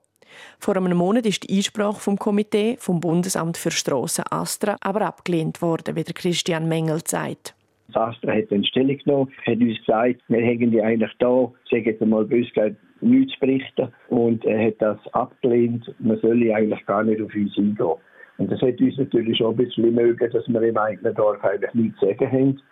Vor 0.59 0.77
einem 0.77 0.97
Monat 0.97 1.27
ist 1.27 1.49
die 1.49 1.57
Einsprache 1.57 2.01
vom 2.01 2.19
Komitee 2.19 2.77
vom 2.79 3.01
Bundesamt 3.01 3.57
für 3.57 3.71
Strassen 3.71 4.25
Astra 4.31 4.77
aber 4.81 5.03
abgelehnt 5.03 5.63
worden, 5.63 5.97
wie 5.97 6.05
der 6.05 6.15
Christian 6.15 6.69
Mengel 6.69 7.01
sagt. 7.05 7.55
Das 7.89 7.97
Astra 7.97 8.33
hat 8.33 8.53
eine 8.53 8.65
Stellung 8.65 8.99
genommen, 8.99 9.33
hat 9.47 9.59
uns 9.59 9.79
gesagt, 9.79 10.21
wir 10.29 10.41
hätten 10.41 10.71
die 10.71 10.83
eigentlich 10.83 11.13
da, 11.19 11.51
sagen 11.71 11.85
jetzt 11.85 12.03
einmal 12.03 12.25
bös 12.25 12.47
nichts 13.01 13.35
zu 13.35 13.41
berichten. 13.41 13.89
Und 14.09 14.45
er 14.45 14.67
hat 14.67 14.75
das 14.79 14.99
abgelehnt. 15.15 15.95
Man 15.99 16.19
solle 16.21 16.55
eigentlich 16.55 16.85
gar 16.87 17.03
nicht 17.03 17.23
auf 17.23 17.35
uns 17.35 17.57
eingehen. 17.57 17.95
Und 18.39 18.53
das 18.53 18.61
hat 18.61 18.81
uns 18.81 18.97
natürlich 18.97 19.39
schon 19.39 19.55
ein 19.55 19.57
bisschen 19.57 19.95
mögen, 19.95 20.31
dass 20.31 20.47
wir 20.49 20.63
im 20.63 20.77
eigenen 20.77 21.15
Dorf 21.15 21.43
eigentlich 21.45 21.75
nichts 21.75 22.01
sagen 22.01 22.31
haben. 22.31 22.63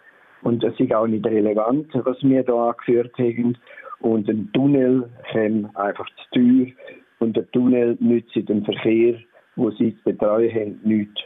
Und 0.42 0.62
das 0.62 0.78
ist 0.78 0.94
auch 0.94 1.06
nicht 1.06 1.26
relevant, 1.26 1.88
was 1.94 2.22
wir 2.22 2.42
da 2.42 2.70
angeführt 2.70 3.16
haben. 3.18 3.56
Und 4.00 4.28
ein 4.28 4.50
Tunnel 4.52 5.08
kommt 5.32 5.76
einfach 5.76 6.06
zu 6.06 6.38
teuer. 6.38 6.66
Und 7.18 7.36
der 7.36 7.50
Tunnel 7.50 7.96
nützt 8.00 8.34
den 8.34 8.64
Verkehr, 8.64 9.18
wo 9.56 9.70
sie 9.70 9.96
zu 9.96 10.04
betreuen 10.04 10.54
haben, 10.54 10.80
nichts. 10.84 11.20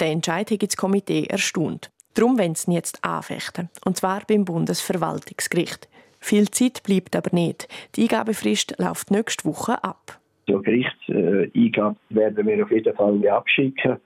Der 0.00 0.10
Entscheid 0.10 0.50
hat 0.50 0.62
das 0.62 0.76
Komitee 0.76 1.24
erstaunt. 1.24 1.90
Darum 2.14 2.38
wollen 2.38 2.54
sie 2.54 2.72
jetzt 2.72 3.04
anfechten. 3.04 3.68
Und 3.84 3.96
zwar 3.96 4.22
beim 4.28 4.44
Bundesverwaltungsgericht. 4.44 5.88
Viel 6.20 6.48
Zeit 6.50 6.82
bleibt 6.84 7.16
aber 7.16 7.30
nicht. 7.32 7.68
Die 7.96 8.02
Eingabefrist 8.02 8.78
läuft 8.78 9.10
nächste 9.10 9.44
Woche 9.44 9.82
ab. 9.82 10.18
Die 10.48 10.52
Gerichtseingabe 10.52 11.96
werden 12.10 12.46
wir 12.46 12.64
auf 12.64 12.70
jeden 12.70 12.94
Fall 12.94 13.28
abschicken. 13.28 13.96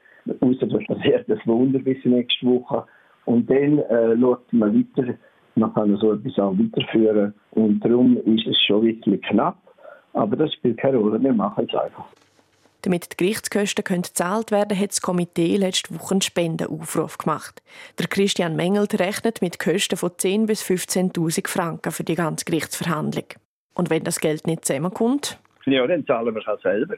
Außer 0.40 0.66
das 0.66 0.84
passiert 0.86 1.28
das 1.28 1.38
Wunder 1.46 1.78
bis 1.78 2.02
nächste 2.04 2.46
Woche. 2.46 2.84
Und 3.24 3.48
dann 3.50 3.78
äh, 3.78 4.18
schaut 4.18 4.52
man 4.52 4.86
weiter. 4.96 5.14
Man 5.54 5.74
kann 5.74 5.96
so 5.96 6.14
etwas 6.14 6.38
auch 6.38 6.54
weiterführen. 6.58 7.34
Und 7.50 7.84
darum 7.84 8.16
ist 8.16 8.46
es 8.46 8.56
schon 8.66 8.86
ein 8.86 8.96
bisschen 8.96 9.20
knapp. 9.22 9.58
Aber 10.12 10.36
das 10.36 10.52
spielt 10.54 10.78
keine 10.78 10.98
Rolle. 10.98 11.22
Wir 11.22 11.32
machen 11.32 11.66
es 11.68 11.78
einfach. 11.78 12.04
Damit 12.82 13.12
die 13.12 13.16
Gerichtskosten 13.16 13.84
gezahlt 13.84 14.50
werden 14.52 14.68
können, 14.68 14.80
hat 14.80 14.90
das 14.90 15.00
Komitee 15.00 15.56
letzte 15.56 15.98
Woche 15.98 16.12
einen 16.12 16.22
Spendenaufruf 16.22 17.18
gemacht. 17.18 17.60
Der 17.98 18.06
Christian 18.06 18.54
Mengelt 18.54 18.98
rechnet 19.00 19.42
mit 19.42 19.58
Kosten 19.58 19.96
von 19.96 20.10
10.000 20.10 20.46
bis 20.46 20.62
15.000 20.62 21.48
Franken 21.48 21.90
für 21.90 22.04
die 22.04 22.14
ganze 22.14 22.44
Gerichtsverhandlung. 22.44 23.26
Und 23.74 23.90
wenn 23.90 24.04
das 24.04 24.20
Geld 24.20 24.46
nicht 24.46 24.64
zusammenkommt? 24.64 25.38
Ja, 25.66 25.86
dann 25.86 26.06
zahlen 26.06 26.34
wir 26.34 26.40
es 26.40 26.46
halt 26.46 26.62
selber. 26.62 26.94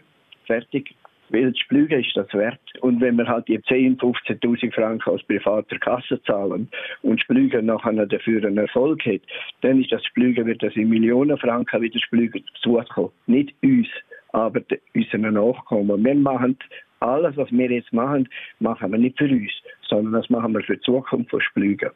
Fertig. 0.46 0.94
Weil 1.30 1.50
das 1.50 1.58
Splügen 1.58 2.00
ist 2.00 2.16
das 2.16 2.32
wert. 2.34 2.60
Und 2.80 3.00
wenn 3.00 3.16
wir 3.16 3.26
halt 3.26 3.49
die 3.49 3.58
10.000, 3.58 3.99
15.000 4.00 4.75
Franken 4.75 5.10
aus 5.10 5.22
privater 5.22 5.78
Kasse 5.78 6.20
zahlen 6.25 6.68
und 7.02 7.20
Splügen 7.20 7.66
nachher 7.66 8.06
dafür 8.06 8.44
einen 8.44 8.58
Erfolg 8.58 9.04
hat, 9.06 9.22
dann 9.62 9.80
ist 9.80 9.92
das 9.92 10.04
Splügen, 10.04 10.46
wird 10.46 10.62
das 10.62 10.75
in 10.75 10.88
Millionen 10.88 11.38
Franken 11.38 11.82
wieder 11.82 12.00
Splügen 12.00 12.44
zukommen. 12.60 13.10
Nicht 13.26 13.54
uns 13.62 13.88
aber 14.32 14.60
unseren 14.94 15.34
Nachkommen. 15.34 16.04
Wir 16.04 16.14
machen 16.14 16.56
alles, 17.00 17.37
was 17.37 17.50
wir 17.50 17.70
jetzt 17.70 17.92
machen, 17.92 18.28
machen 18.58 18.92
wir 18.92 18.99
nicht 18.99 19.18
für 19.18 19.28
uns, 19.28 19.50
sondern 19.88 20.12
das 20.12 20.30
machen 20.30 20.52
wir 20.52 20.62
für 20.62 20.76
die 20.76 20.82
Zukunft 20.82 21.30
von 21.30 21.40
Splügen. 21.40 21.90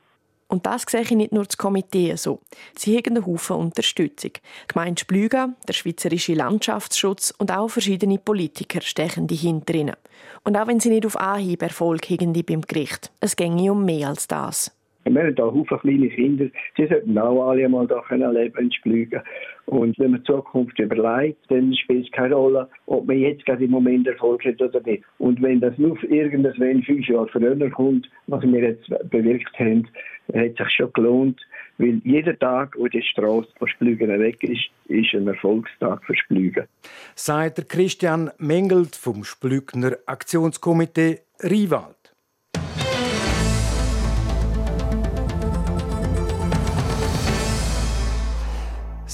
Und 0.54 0.66
das 0.66 0.84
sehe 0.88 1.00
ich 1.00 1.10
nicht 1.10 1.32
nur 1.32 1.44
das 1.44 1.56
Komitee 1.56 2.14
so. 2.14 2.38
Sie 2.78 2.96
haben 2.96 3.16
einen 3.16 3.26
Haufen 3.26 3.56
Unterstützung. 3.56 4.30
Die 4.34 4.68
Gemeinde 4.68 5.00
Splügen, 5.00 5.56
der 5.66 5.72
Schweizerische 5.72 6.34
Landschaftsschutz 6.34 7.34
und 7.36 7.50
auch 7.50 7.66
verschiedene 7.66 8.18
Politiker 8.18 8.80
stechen 8.80 9.28
hinter 9.28 9.74
ihnen. 9.74 9.96
Und 10.44 10.56
auch 10.56 10.68
wenn 10.68 10.78
sie 10.78 10.90
nicht 10.90 11.06
auf 11.06 11.18
Anhieb 11.18 11.60
Erfolg 11.60 12.08
haben 12.08 12.32
beim 12.32 12.60
Gericht, 12.60 13.10
es 13.18 13.34
ginge 13.34 13.72
um 13.72 13.84
mehr 13.84 14.10
als 14.10 14.28
das. 14.28 14.70
Wir 15.04 15.22
haben 15.22 15.34
hier 15.34 15.52
viele 15.52 15.80
kleine 15.80 16.08
Kinder, 16.08 16.46
sie 16.76 16.86
sollten 16.86 17.18
auch 17.18 17.50
alle 17.50 17.64
einmal 17.64 17.86
da 17.86 18.02
leben 18.10 18.58
in 18.58 18.72
Splügen. 18.72 19.20
Und 19.66 19.98
wenn 19.98 20.12
man 20.12 20.20
die 20.20 20.26
Zukunft 20.26 20.78
überlegt, 20.78 21.38
dann 21.50 21.74
spielt 21.74 22.06
es 22.06 22.12
keine 22.12 22.34
Rolle, 22.34 22.68
ob 22.86 23.06
man 23.06 23.18
jetzt 23.18 23.44
gerade 23.44 23.64
im 23.64 23.70
Moment 23.70 24.06
Erfolg 24.06 24.44
hat 24.44 24.60
oder 24.60 24.80
nicht. 24.82 25.04
Und 25.18 25.40
wenn 25.42 25.60
das 25.60 25.76
nur 25.78 26.02
irgendwann 26.04 26.82
fünf 26.82 27.06
Jahre 27.06 27.28
früher 27.28 27.70
kommt, 27.70 28.08
was 28.26 28.42
wir 28.42 28.60
jetzt 28.60 28.88
bewirkt 29.10 29.58
haben, 29.58 29.86
hat 30.34 30.56
sich 30.56 30.70
schon 30.70 30.92
gelohnt. 30.92 31.40
Weil 31.78 32.00
jeder 32.04 32.38
Tag, 32.38 32.76
wo 32.78 32.86
die 32.86 33.02
Straße 33.02 33.48
von 33.58 33.68
Splügen 33.68 34.08
weg 34.20 34.42
ist, 34.42 34.70
ist 34.86 35.14
ein 35.14 35.26
Erfolgstag 35.26 36.04
für 36.04 36.16
Splügen. 36.16 36.66
Sagt 37.14 37.68
Christian 37.68 38.30
Mengelt 38.38 38.94
vom 38.94 39.24
Splügner 39.24 39.96
Aktionskomitee 40.06 41.20
Riewald. 41.42 42.03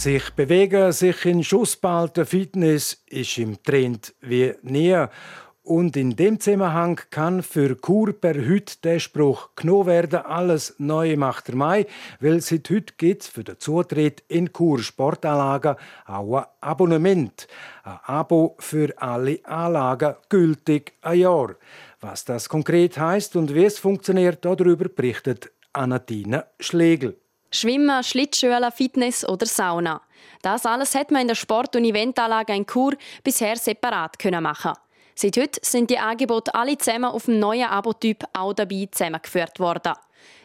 Sich 0.01 0.31
bewegen, 0.31 0.93
sich 0.93 1.27
in 1.27 1.45
Schuss 1.45 1.77
behalten, 1.77 2.25
Fitness 2.25 3.03
ist 3.11 3.37
im 3.37 3.63
Trend 3.63 4.15
wie 4.23 4.55
nie. 4.63 4.97
Und 5.63 5.95
in 5.95 6.17
dem 6.17 6.41
Zusammenhang 6.41 6.99
kann 7.11 7.43
für 7.43 7.77
Kur 7.77 8.15
per 8.15 8.35
heute 8.35 8.77
der 8.83 8.99
Spruch 8.99 9.51
genommen 9.57 9.89
werden, 9.89 10.21
alles 10.21 10.75
Neue 10.79 11.19
macht 11.19 11.49
der 11.49 11.57
Mai, 11.57 11.87
weil 12.19 12.41
seit 12.41 12.71
heute 12.71 12.95
gibt 12.97 13.25
es 13.25 13.29
für 13.29 13.45
den 13.45 13.61
Zutritt 13.61 14.23
in 14.29 14.55
Kur 14.55 14.79
Sportanlagen 14.79 15.77
auch 16.07 16.39
ein 16.39 16.45
Abonnement. 16.63 17.47
Ein 17.85 17.99
Abo 18.05 18.57
für 18.59 18.95
alle 18.97 19.41
Anlagen, 19.45 20.15
gültig 20.31 20.95
ein 21.03 21.19
Jahr. 21.19 21.57
Was 22.01 22.25
das 22.25 22.49
konkret 22.49 22.97
heißt 22.97 23.37
und 23.37 23.55
wie 23.55 23.67
es 23.67 23.79
funktioniert, 23.79 24.47
darüber 24.47 24.89
berichtet 24.89 25.53
Anatina 25.75 26.47
Schlegel. 26.59 27.19
Schwimmen, 27.53 28.03
Schlittschuhen, 28.05 28.71
Fitness 28.71 29.29
oder 29.29 29.45
Sauna. 29.45 30.01
Das 30.43 30.65
alles 30.65 30.95
hat 30.95 31.11
man 31.11 31.23
in 31.23 31.29
der 31.29 31.35
Sport- 31.35 31.75
und 31.75 31.85
Eventanlage 31.85 32.55
in 32.55 32.67
Chur 32.67 32.95
bisher 33.25 33.57
separat 33.57 34.17
machen. 34.41 34.73
Seit 35.17 35.37
heute 35.37 35.61
sind 35.63 35.91
die 35.91 35.99
Angebote 35.99 36.55
alle 36.55 36.79
zusammen 36.79 37.07
auf 37.07 37.25
dem 37.25 37.41
neuen 37.41 37.69
Abotyp 37.69 38.25
auch 38.33 38.53
dabei 38.53 38.89
zusammengeführt 38.91 39.59
worden. 39.59 39.95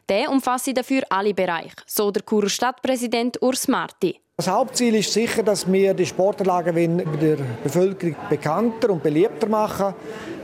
Der 0.09 0.29
umfasst 0.29 0.75
dafür 0.75 1.03
alle 1.09 1.33
Bereiche, 1.33 1.75
so 1.85 2.11
der 2.11 2.23
Churer 2.23 2.49
Stadtpräsident 2.49 3.41
Urs 3.41 3.67
Marti. 3.67 4.19
Das 4.37 4.49
Hauptziel 4.49 4.95
ist 4.95 5.13
sicher, 5.13 5.43
dass 5.43 5.71
wir 5.71 5.93
die 5.93 6.05
Sportanlagen 6.05 6.75
bei 6.75 7.17
der 7.17 7.37
Bevölkerung 7.63 8.15
bekannter 8.29 8.89
und 8.89 9.01
beliebter 9.01 9.47
machen 9.47 9.93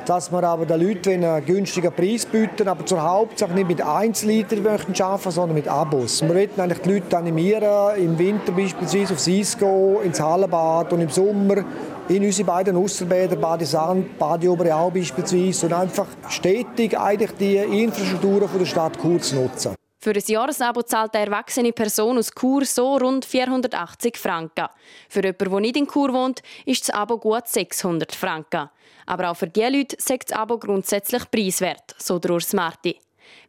dass 0.05 0.31
wir 0.31 0.43
aber 0.43 0.65
den 0.65 0.81
Leuten 0.81 1.23
einen 1.23 1.45
günstigen 1.45 1.91
Preis 1.91 2.25
bieten, 2.25 2.67
aber 2.67 2.85
zur 2.85 3.01
Hauptsache 3.01 3.53
nicht 3.53 3.67
mit 3.67 3.81
Einzelliter 3.81 4.57
möchten 4.57 4.99
arbeiten, 5.01 5.31
sondern 5.31 5.55
mit 5.55 5.67
Abos. 5.67 6.21
Wir 6.21 6.33
möchten 6.33 6.61
eigentlich 6.61 6.81
die 6.81 6.93
Leute 6.93 7.17
animieren, 7.17 7.95
im 7.97 8.17
Winter 8.17 8.51
beispielsweise 8.51 9.13
aufs 9.13 9.27
Eis 9.27 9.57
gehen, 9.57 9.97
ins 10.03 10.21
Hallenbad 10.21 10.93
und 10.93 11.01
im 11.01 11.09
Sommer 11.09 11.63
in 12.09 12.25
unsere 12.25 12.45
beiden 12.45 12.75
Ausserbäder, 12.75 13.35
Bade 13.35 13.65
Sand, 13.65 14.17
Bade 14.17 14.49
Obereau 14.51 14.89
beispielsweise 14.89 15.67
und 15.67 15.73
einfach 15.73 16.07
stetig 16.29 16.97
eigentlich 16.97 17.31
die 17.39 17.55
Infrastrukturen 17.55 18.49
der 18.59 18.65
Stadt 18.65 18.97
zu 18.99 19.35
nutzen. 19.35 19.75
Für 20.03 20.15
ein 20.15 20.23
Jahresabo 20.25 20.81
zahlt 20.81 21.13
eine 21.13 21.27
erwachsene 21.27 21.71
Person 21.71 22.17
aus 22.17 22.31
Chur 22.31 22.65
so 22.65 22.97
rund 22.97 23.23
480 23.23 24.17
Franken. 24.17 24.65
Für 25.07 25.21
jemanden, 25.21 25.51
der 25.51 25.59
nicht 25.59 25.77
in 25.77 25.87
Chur 25.87 26.11
wohnt, 26.11 26.41
ist 26.65 26.89
das 26.89 26.95
Abo 26.95 27.19
gut 27.19 27.47
600 27.47 28.11
Franken. 28.15 28.71
Aber 29.05 29.29
auch 29.29 29.35
für 29.37 29.45
diese 29.45 29.69
Leute 29.69 29.97
sagt 29.99 30.31
das 30.31 30.39
Abo 30.39 30.57
grundsätzlich 30.57 31.29
preiswert, 31.29 31.93
so 31.99 32.17
der 32.17 32.31
Urs 32.31 32.51
Marti. 32.53 32.97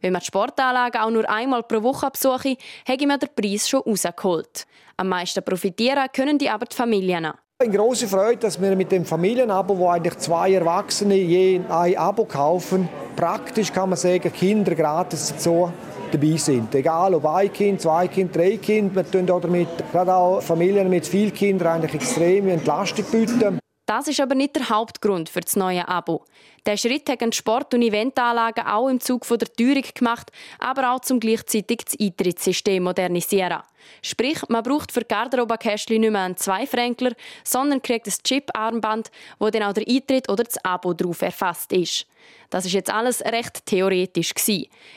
Wenn 0.01 0.13
man 0.13 0.19
die 0.19 0.27
Sportanlage 0.27 1.01
auch 1.01 1.09
nur 1.09 1.27
einmal 1.27 1.63
pro 1.63 1.81
Woche 1.81 2.11
besuche, 2.11 2.55
hätte 2.85 3.07
man 3.07 3.19
den 3.19 3.29
Preis 3.35 3.67
schon 3.67 3.81
rausgeholt. 3.81 4.67
Am 4.97 5.09
meisten 5.09 5.43
profitieren 5.43 6.07
können 6.13 6.37
die 6.37 6.51
aber 6.51 6.67
die 6.67 6.75
Familien. 6.75 7.33
Eine 7.63 7.77
große 7.77 8.07
Freude, 8.07 8.37
dass 8.37 8.61
wir 8.61 8.75
mit 8.75 8.91
dem 8.91 9.05
Familienabo, 9.05 9.75
wo 9.75 9.89
eigentlich 9.89 10.19
zwei 10.19 10.53
Erwachsene 10.53 11.15
je 11.15 11.61
ein 11.67 11.97
Abo 11.97 12.25
kaufen, 12.25 12.87
praktisch 13.15 13.73
kann 13.73 13.89
man 13.89 13.97
sagen, 13.97 14.31
Kinder 14.31 14.75
gratis 14.75 15.29
dazu 15.29 15.73
dabei 16.13 16.37
sind. 16.37 16.73
Egal 16.75 17.13
ob 17.15 17.25
ein 17.25 17.51
Kind, 17.51 17.81
zwei 17.81 18.07
Kinder, 18.07 18.33
drei 18.33 18.57
Kinder, 18.57 18.95
wir 18.95 19.11
tun 19.11 19.25
damit 19.25 19.67
gerade 19.91 20.13
auch 20.13 20.41
Familien 20.41 20.89
mit 20.89 21.07
vielen 21.07 21.33
Kindern 21.33 21.75
eigentlich 21.75 21.95
extreme 21.95 22.51
Entlastung 22.51 23.05
bieten. 23.11 23.62
Das 23.85 24.07
ist 24.07 24.21
aber 24.21 24.33
nicht 24.33 24.55
der 24.55 24.69
Hauptgrund 24.69 25.27
für 25.27 25.41
das 25.41 25.57
neue 25.57 25.85
Abo. 25.87 26.23
Der 26.65 26.77
Schritt 26.77 27.09
die 27.09 27.31
Sport- 27.33 27.73
und 27.73 27.81
Eventanlagen 27.81 28.65
auch 28.65 28.87
im 28.87 29.01
Zug 29.01 29.27
der 29.27 29.53
Teuerung 29.53 29.83
gemacht, 29.93 30.31
aber 30.57 30.93
auch 30.93 31.01
zum 31.01 31.19
gleichzeitig 31.19 31.81
das 31.83 31.99
Eintrittssystem 31.99 32.83
modernisieren. 32.83 33.61
Sprich, 34.01 34.37
man 34.47 34.63
braucht 34.63 34.93
für 34.93 35.03
Garderobenkästchen 35.03 35.99
nicht 35.99 36.11
mehr 36.11 36.21
einen 36.21 36.37
Zweifränkler, 36.37 37.11
sondern 37.43 37.81
kriegt 37.81 38.07
ein 38.07 38.13
Chip-Armband, 38.23 39.11
wo 39.39 39.49
dann 39.49 39.63
auch 39.63 39.73
der 39.73 39.85
Eintritt 39.85 40.29
oder 40.29 40.45
das 40.45 40.63
Abo 40.63 40.93
drauf 40.93 41.21
erfasst 41.21 41.73
ist. 41.73 42.07
Das 42.49 42.65
ist 42.65 42.73
jetzt 42.73 42.93
alles 42.93 43.21
recht 43.21 43.65
theoretisch. 43.65 44.33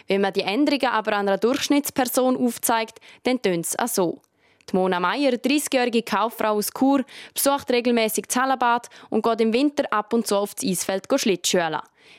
Wenn 0.07 0.21
man 0.21 0.33
die 0.33 0.43
Änderungen 0.43 0.93
aber 0.93 1.17
einer 1.17 1.39
Durchschnittsperson 1.39 2.37
aufzeigt, 2.37 3.01
dann 3.25 3.43
tönt 3.43 3.67
es 3.67 3.95
so. 3.95 4.21
Die 4.71 4.77
Mona 4.77 4.99
Meier, 4.99 5.33
30-jährige 5.33 6.03
Kauffrau 6.03 6.55
aus 6.55 6.71
Chur, 6.77 7.05
besucht 7.33 7.71
regelmäßig 7.71 8.27
das 8.27 8.37
Hallenbad 8.37 8.89
und 9.11 9.23
geht 9.23 9.41
im 9.41 9.53
Winter 9.53 9.85
ab 9.93 10.13
und 10.13 10.27
zu 10.27 10.37
aufs 10.37 10.65
Eisfeld 10.65 11.07
Schlittschuhen. 11.15 11.77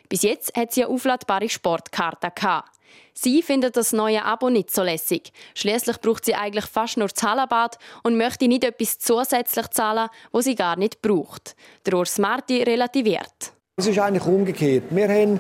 Bis 0.07 0.21
jetzt 0.23 0.55
hat 0.55 0.71
sie 0.71 0.85
eine 0.85 0.93
aufladbare 0.93 1.49
Sportkarte. 1.49 2.31
Sie 3.13 3.41
findet 3.41 3.75
das 3.75 3.93
neue 3.93 4.23
Abo 4.23 4.49
nicht 4.49 4.71
so 4.71 4.83
lässig. 4.83 5.31
Schließlich 5.55 5.99
braucht 5.99 6.23
sie 6.23 6.35
eigentlich 6.35 6.65
fast 6.65 6.97
nur 6.97 7.07
das 7.07 7.21
Hallenbad 7.21 7.77
und 8.03 8.15
möchte 8.15 8.47
nicht 8.47 8.63
etwas 8.63 8.99
zusätzlich 8.99 9.67
zahlen, 9.69 10.09
wo 10.31 10.39
sie 10.39 10.55
gar 10.55 10.77
nicht 10.77 11.01
braucht. 11.01 11.55
Der 11.85 11.95
Urs 11.95 12.17
Marti 12.19 12.63
relativiert. 12.63 13.53
Es 13.75 13.87
ist 13.87 13.99
eigentlich 13.99 14.25
umgekehrt. 14.25 14.85
Wir 14.89 15.07
haben 15.07 15.39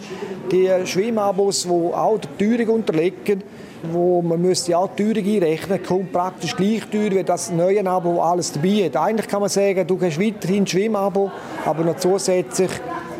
die 0.51 0.69
Schwimmabos, 0.85 1.63
die 1.63 1.69
auch 1.69 2.19
der 2.19 2.37
Teuerung 2.37 2.75
unterliegen 2.75 3.43
wo 3.83 4.21
man 4.21 4.41
müsste 4.41 4.77
auch 4.77 4.89
die 4.95 5.03
Teuerung 5.03 5.33
einrechnen 5.33 5.83
kommt 5.83 6.11
praktisch 6.11 6.55
gleich 6.55 6.83
teuer 6.91 7.11
wie 7.11 7.23
das 7.23 7.51
neue 7.51 7.85
Abo 7.85 8.21
alles 8.21 8.51
dabei 8.51 8.85
hat. 8.85 8.95
Eigentlich 8.97 9.27
kann 9.27 9.41
man 9.41 9.49
sagen, 9.49 9.85
du 9.85 9.99
hast 10.01 10.19
weiterhin 10.19 10.63
ein 10.63 10.67
Schwimmabo, 10.67 11.31
aber 11.65 11.83
noch 11.83 11.97
zusätzlich 11.97 12.71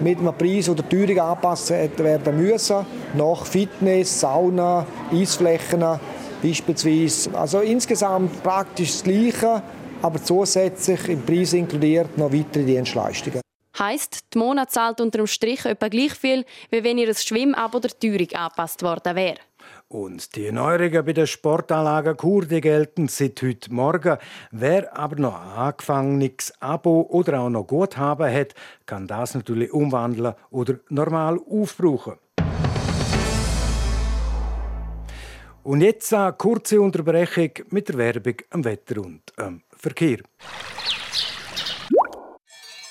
mit 0.02 0.20
einem 0.20 0.34
Preis 0.34 0.70
oder 0.70 0.88
Teuerung 0.88 1.20
angepasst 1.20 1.70
werden 1.70 2.38
müssen. 2.38 2.86
Nach 3.16 3.46
Fitness, 3.46 4.20
Sauna, 4.20 4.86
Eisflächen 5.12 5.84
beispielsweise. 6.42 7.36
Also 7.36 7.60
insgesamt 7.60 8.44
praktisch 8.44 8.92
das 8.92 9.04
Gleiche, 9.04 9.62
aber 10.02 10.24
zusätzlich 10.24 11.10
im 11.10 11.24
Preis 11.24 11.54
inkludiert 11.54 12.18
noch 12.18 12.32
weitere 12.32 12.64
Dienstleistungen. 12.64 13.42
Heißt, 13.78 14.34
die 14.34 14.38
Monat 14.40 14.72
zahlt 14.72 15.02
unter 15.02 15.20
dem 15.20 15.28
Strich 15.28 15.64
etwa 15.66 15.88
gleich 15.88 16.14
viel, 16.14 16.46
wie 16.72 16.84
wenn 16.84 16.98
ihr 16.98 17.14
Schwimmabo 17.14 17.80
der 17.80 17.92
Teuerung 17.92 18.32
angepasst 18.34 18.82
worden 18.82 19.16
wäre. 19.16 19.38
Und 19.90 20.36
die 20.36 20.52
Neuerungen 20.52 21.06
bei 21.06 21.14
der 21.14 21.28
Sportanlage 21.28 22.18
Chur 22.18 22.46
gelten 22.46 23.08
seit 23.08 23.42
heute 23.42 23.74
Morgen. 23.74 24.18
Wer 24.52 24.98
aber 24.98 25.16
noch 25.16 25.40
ein 25.40 25.48
angefangenes 25.48 26.54
Abo 26.60 27.08
oder 27.10 27.40
auch 27.40 27.50
noch 27.50 27.68
Guthaben 27.68 28.30
hat, 28.30 28.54
kann 28.86 29.08
das 29.08 29.34
natürlich 29.34 29.72
umwandeln 29.72 30.34
oder 30.50 30.80
normal 30.90 31.40
aufbrauchen. 31.50 32.16
Und 35.64 35.82
jetzt 35.82 36.14
eine 36.14 36.34
kurze 36.34 36.82
Unterbrechung 36.82 37.52
mit 37.70 37.88
der 37.88 37.98
Werbung 37.98 38.36
am 38.50 38.66
Wetter 38.66 39.02
und 39.02 39.22
am 39.38 39.62
Verkehr. 39.74 40.20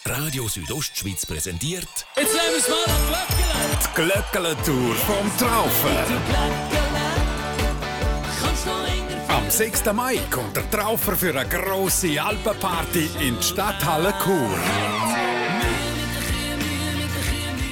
Radio 0.06 0.48
Südostschweiz 0.48 1.26
präsentiert. 1.26 2.06
Jetzt 2.16 2.32
nehmen 2.32 2.52
wir 2.52 2.58
es 2.58 2.68
mal 2.68 2.84
an 2.84 3.78
Die 3.82 3.94
Glöckele-Tour 3.94 4.94
vom 4.94 5.36
Traufen. 5.36 6.65
Am 9.56 9.58
6. 9.58 9.90
Mai 9.94 10.18
kommt 10.30 10.54
der 10.54 10.70
Traufer 10.70 11.16
für 11.16 11.30
eine 11.30 11.48
grosse 11.48 12.22
Alpenparty 12.22 13.08
in 13.20 13.38
die 13.38 13.42
Stadthalle 13.42 14.12
Chur. 14.22 14.58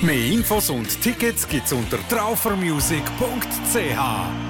Mehr 0.00 0.32
Infos 0.32 0.70
und 0.70 0.98
Tickets 1.02 1.46
gibt's 1.46 1.74
unter 1.74 1.98
traufermusic.ch. 2.08 4.43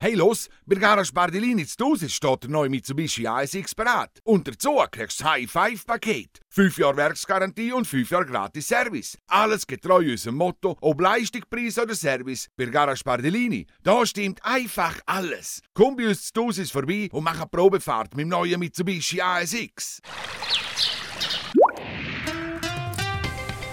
Hey 0.00 0.14
los, 0.14 0.48
bei 0.64 0.76
Garage 0.76 1.12
Bardellini 1.12 1.66
zu 1.66 1.84
Hause 1.84 2.08
steht 2.08 2.44
der 2.44 2.50
neue 2.50 2.68
Mitsubishi 2.68 3.26
ASX 3.26 3.74
bereit. 3.74 4.20
Und 4.22 4.46
dazu 4.46 4.80
kriegst 4.92 5.18
du 5.18 5.24
das 5.24 5.32
High-Five-Paket. 5.32 6.38
5 6.50 6.78
Jahre 6.78 6.96
Werksgarantie 6.98 7.72
und 7.72 7.84
5 7.84 8.08
Jahre 8.08 8.26
gratis 8.26 8.68
Service. 8.68 9.18
Alles 9.26 9.66
getreu 9.66 10.08
unserem 10.08 10.36
Motto, 10.36 10.76
ob 10.80 11.00
Leistung, 11.00 11.42
Preis 11.50 11.80
oder 11.80 11.96
Service. 11.96 12.46
Bei 12.56 12.66
Garage 12.66 13.02
Bardellini, 13.02 13.66
da 13.82 14.06
stimmt 14.06 14.38
einfach 14.44 15.00
alles. 15.04 15.62
Komm 15.74 15.96
bei 15.96 16.06
uns 16.06 16.32
zu 16.32 16.44
Hause 16.44 16.64
vorbei 16.66 17.08
und 17.10 17.24
mach 17.24 17.40
eine 17.40 17.48
Probefahrt 17.48 18.14
mit 18.14 18.22
dem 18.22 18.28
neuen 18.28 18.60
Mitsubishi 18.60 19.20
ASX. 19.20 20.00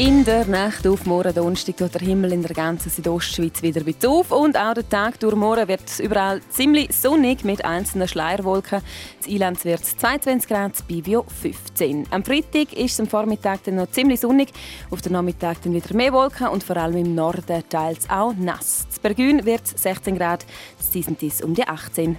In 0.00 0.24
der 0.24 0.46
Nacht 0.46 0.86
auf 0.86 1.04
morgen 1.04 1.34
Donnerstag 1.34 1.76
tut 1.76 1.92
der 1.94 2.00
Himmel 2.00 2.32
in 2.32 2.40
der 2.40 2.54
ganzen 2.54 2.88
Südostschweiz 2.88 3.60
wieder 3.60 3.82
ein 3.86 3.94
auf 4.08 4.32
und 4.32 4.56
auch 4.56 4.72
der 4.72 4.88
Tag 4.88 5.20
durch 5.20 5.34
morgen 5.34 5.68
wird 5.68 5.98
überall 5.98 6.40
ziemlich 6.48 6.96
sonnig 6.96 7.44
mit 7.44 7.66
einzelnen 7.66 8.08
Schleierwolken. 8.08 8.80
Das 9.18 9.30
Einland 9.30 9.62
wird 9.62 9.84
22 9.84 10.48
Grad, 10.48 10.72
das 10.72 10.82
Bivio 10.84 11.26
15. 11.42 12.06
Am 12.12 12.24
Freitag 12.24 12.72
ist 12.72 12.94
es 12.94 13.00
am 13.00 13.08
Vormittag 13.08 13.62
dann 13.64 13.74
noch 13.74 13.90
ziemlich 13.90 14.20
sonnig, 14.20 14.48
auf 14.90 15.02
den 15.02 15.12
Nachmittag 15.12 15.60
dann 15.60 15.74
wieder 15.74 15.94
mehr 15.94 16.14
Wolken 16.14 16.48
und 16.48 16.64
vor 16.64 16.78
allem 16.78 16.96
im 16.96 17.14
Norden 17.14 17.62
teils 17.68 18.08
auch 18.08 18.32
nass. 18.32 18.86
Das 18.88 19.00
Bergün 19.00 19.44
wird 19.44 19.66
16 19.66 20.16
Grad, 20.16 20.46
Disentis 20.94 21.42
um 21.42 21.52
die 21.52 21.68
18. 21.68 22.16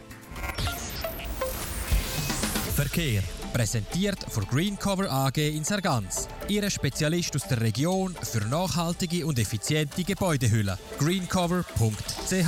Verkehr. 2.76 3.24
Präsentiert 3.54 4.18
von 4.30 4.46
Greencover 4.48 5.12
AG 5.12 5.38
in 5.38 5.64
Sargans. 5.64 6.28
Ihre 6.48 6.72
Spezialist 6.72 7.36
aus 7.36 7.44
der 7.48 7.60
Region 7.62 8.16
für 8.22 8.40
nachhaltige 8.48 9.26
und 9.26 9.38
effiziente 9.40 10.04
Gebäudehüllen. 10.04 10.78
greencover.ch 11.00 12.48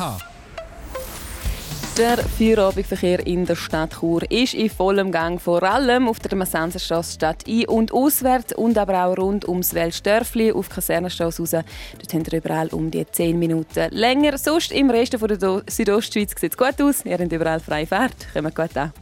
Der 1.98 2.18
Feierabendverkehr 2.18 3.28
in 3.28 3.46
der 3.46 3.56
Stadt 3.58 3.96
Chur 4.00 4.24
ist 4.32 4.54
in 4.54 4.70
vollem 4.70 5.12
Gang, 5.12 5.42
vor 5.42 5.62
allem 5.63 6.08
auf 6.08 6.20
der 6.20 6.38
Massenserstrasse 6.38 7.13
Stadt 7.16 7.44
ein- 7.48 7.68
und 7.68 7.92
auswärts 7.92 8.54
und 8.54 8.78
aber 8.78 9.06
auch 9.06 9.18
rund 9.18 9.46
ums 9.48 9.74
Weltstörfli 9.74 10.54
auf 10.54 10.70
Kasernenstrasse 10.70 11.42
raus. 11.42 11.52
Dort 11.52 12.13
haben 12.13 12.26
wir 12.32 12.38
überall 12.39 12.68
um 12.70 12.89
die 12.89 13.06
10 13.06 13.38
Minuten 13.38 13.89
länger. 13.92 14.38
Sonst 14.38 14.72
im 14.72 14.89
Rest 14.89 15.13
der 15.13 15.38
Do- 15.38 15.62
Südostschweiz 15.70 16.34
sieht 16.39 16.54
es 16.54 16.58
gut 16.58 16.82
aus. 16.82 17.04
Wir 17.04 17.13
haben 17.18 17.30
überall 17.30 17.60
freie 17.60 17.86
Fahrt. 17.86 18.16
Kommt 18.34 18.56
gut 18.56 18.78
an. 18.78 18.94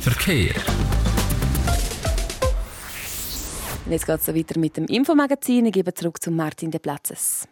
Verkehr. 0.00 0.54
Und 3.88 3.92
jetzt 3.92 4.04
geht 4.04 4.20
es 4.20 4.28
weiter 4.28 4.60
mit 4.60 4.76
dem 4.76 4.84
Infomagazin. 4.84 5.64
Ich 5.64 5.72
gebe 5.72 5.94
zurück 5.94 6.22
zu 6.22 6.30
Martin 6.30 6.70
de 6.70 6.78
Platzes. 6.78 7.48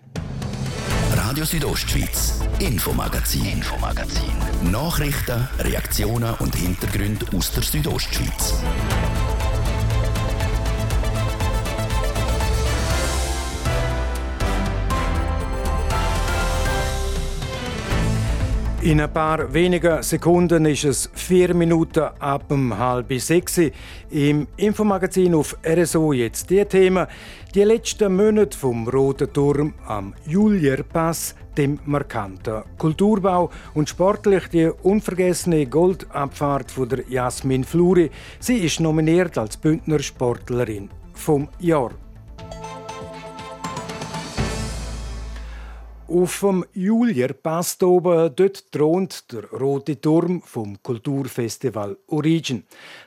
Radio 1.14 1.46
Südostschweiz, 1.46 2.40
Infomagazin. 2.59 3.46
Infomagazin. 3.46 4.70
Nachrichten, 4.70 5.49
Reaktionen 5.61 6.35
und 6.35 6.55
Hintergründe 6.55 7.25
aus 7.35 7.53
der 7.53 7.62
Südostschweiz. 7.62 8.53
In 18.87 19.01
ein 19.01 19.12
paar 19.12 19.53
wenigen 19.53 20.01
Sekunden 20.01 20.64
ist 20.64 20.85
es 20.85 21.11
vier 21.12 21.55
Minuten 21.55 22.05
ab 22.20 22.44
um 22.53 22.79
halb 22.79 23.12
sechs. 23.20 23.59
Im 24.11 24.46
Infomagazin 24.57 25.35
auf 25.35 25.57
RSO 25.66 26.12
jetzt 26.12 26.49
die 26.51 26.64
Themen. 26.64 27.09
Die 27.53 27.64
letzten 27.64 28.14
Monate 28.14 28.57
vom 28.57 28.87
Roten 28.87 29.33
Turm 29.33 29.75
am 29.88 30.14
Julierpass, 30.25 31.35
dem 31.57 31.81
markanten 31.85 32.62
Kulturbau 32.79 33.51
und 33.75 33.88
sportlich 33.88 34.46
die 34.51 34.70
unvergessene 34.85 35.66
Goldabfahrt 35.66 36.70
von 36.70 36.88
der 36.88 37.03
Jasmin 37.09 37.64
Fluri. 37.64 38.09
Sie 38.38 38.59
ist 38.59 38.79
nominiert 38.79 39.37
als 39.37 39.57
Bündner 39.57 39.99
Sportlerin 39.99 40.90
vom 41.12 41.49
Jahr. 41.59 41.90
Auf 46.08 46.38
dem 46.38 46.64
Julierpass 46.72 47.82
oben 47.82 48.30
dort 48.36 48.70
thront 48.70 49.32
der 49.32 49.44
rote 49.50 50.00
Turm 50.00 50.40
vom 50.40 50.80
Kulturfestival 50.80 51.98
Origin. 52.06 52.62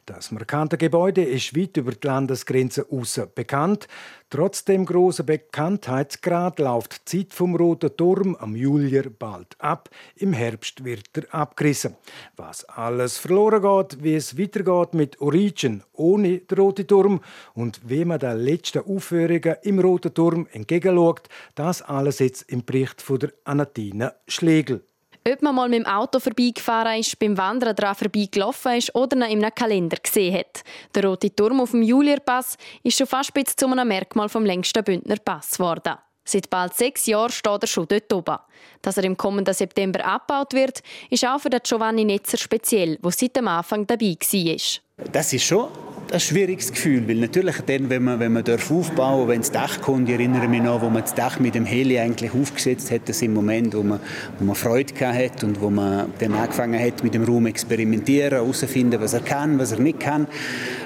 Das 0.05 0.31
markante 0.31 0.77
Gebäude 0.77 1.23
ist 1.23 1.55
weit 1.55 1.77
über 1.77 1.93
die 1.93 2.05
Landesgrenze 2.05 2.85
raus 2.91 3.21
bekannt. 3.33 3.87
Trotz 4.31 4.63
dem 4.63 4.85
grossen 4.85 5.25
Bekanntheitsgrad 5.25 6.59
läuft 6.59 7.11
die 7.11 7.25
Zeit 7.25 7.33
vom 7.33 7.55
Roten 7.55 7.95
Turm 7.95 8.35
am 8.35 8.55
Julier 8.55 9.09
bald 9.09 9.55
ab. 9.59 9.89
Im 10.15 10.33
Herbst 10.33 10.83
wird 10.83 11.05
er 11.13 11.33
abgerissen. 11.33 11.95
Was 12.35 12.63
alles 12.65 13.17
verloren 13.17 13.61
geht, 13.61 14.03
wie 14.03 14.13
es 14.13 14.37
weitergeht 14.37 14.93
mit 14.93 15.19
Origin 15.19 15.83
ohne 15.93 16.39
den 16.39 16.57
Roten 16.59 16.85
Turm 16.85 17.21
und 17.55 17.81
wie 17.89 18.05
man 18.05 18.19
den 18.19 18.37
letzten 18.37 18.83
Aufführungen 18.83 19.55
im 19.63 19.79
Roten 19.79 20.13
Turm 20.13 20.47
entgegenschaut, 20.51 21.27
das 21.55 21.81
alles 21.81 22.19
jetzt 22.19 22.43
im 22.51 22.63
Bericht 22.63 22.88
von 22.97 23.19
der 23.19 23.33
Anatina 23.43 24.13
Schlegel. 24.27 24.83
Ob 25.27 25.41
man 25.41 25.53
mal 25.53 25.69
mit 25.69 25.79
dem 25.79 25.85
Auto 25.85 26.19
vorbeigefahren 26.19 26.99
ist, 26.99 27.19
beim 27.19 27.37
Wandern 27.37 27.75
daran 27.75 27.95
vorbeigelaufen 27.95 28.77
ist 28.77 28.95
oder 28.95 29.17
ihn 29.17 29.23
in 29.23 29.43
einem 29.43 29.53
Kalender 29.53 29.97
gesehen 29.97 30.35
hat. 30.35 30.63
Der 30.95 31.05
rote 31.05 31.33
Turm 31.35 31.59
auf 31.61 31.71
dem 31.71 31.83
Julierpass 31.83 32.57
ist 32.83 32.97
schon 32.97 33.05
fast 33.05 33.33
bis 33.33 33.55
zu 33.55 33.67
einem 33.67 33.87
Merkmal 33.87 34.29
vom 34.29 34.45
längsten 34.45 34.83
Bündner 34.83 35.17
Pass 35.17 35.57
geworden. 35.57 35.95
Seit 36.23 36.49
bald 36.49 36.75
sechs 36.75 37.05
Jahren 37.07 37.31
steht 37.31 37.63
er 37.63 37.67
schon 37.67 37.87
dort 37.87 38.13
oben. 38.13 38.37
Dass 38.81 38.97
er 38.97 39.03
im 39.03 39.17
kommenden 39.17 39.53
September 39.53 40.05
abgebaut 40.05 40.53
wird, 40.53 40.81
ist 41.09 41.25
auch 41.25 41.39
für 41.39 41.49
Giovanni 41.49 42.05
Netzer 42.05 42.37
speziell, 42.37 42.97
der 42.97 43.11
seit 43.11 43.35
dem 43.35 43.47
Anfang 43.47 43.87
dabei 43.87 44.15
war. 44.19 44.81
Das 45.11 45.33
ist 45.33 45.43
schon 45.43 45.67
ein 46.11 46.19
schwieriges 46.19 46.71
Gefühl, 46.71 47.07
weil 47.07 47.17
natürlich 47.17 47.57
dann, 47.61 47.89
wenn 47.89 48.03
man, 48.03 48.19
wenn 48.19 48.33
man 48.33 48.43
aufbauen 48.43 49.27
wenn 49.27 49.41
das 49.41 49.51
Dach 49.51 49.81
kommt, 49.81 50.09
ich 50.09 50.15
erinnere 50.15 50.47
mich 50.47 50.61
noch, 50.61 50.81
wo 50.81 50.89
man 50.89 51.03
das 51.03 51.13
Dach 51.13 51.39
mit 51.39 51.55
dem 51.55 51.65
Heli 51.65 51.99
eigentlich 51.99 52.31
aufgesetzt 52.33 52.91
hat, 52.91 53.07
das 53.07 53.21
im 53.21 53.33
Moment, 53.33 53.75
wo 53.75 53.83
man, 53.83 53.99
wo 54.39 54.45
man 54.45 54.55
Freude 54.55 54.93
hat 54.99 55.43
und 55.43 55.61
wo 55.61 55.69
man 55.69 56.11
dann 56.19 56.33
angefangen 56.33 56.79
hat, 56.79 57.03
mit 57.03 57.13
dem 57.13 57.23
Raum 57.23 57.45
experimentieren, 57.45 58.39
herauszufinden, 58.39 58.99
was 58.99 59.13
er 59.13 59.21
kann, 59.21 59.59
was 59.59 59.71
er 59.71 59.79
nicht 59.79 59.99
kann. 59.99 60.27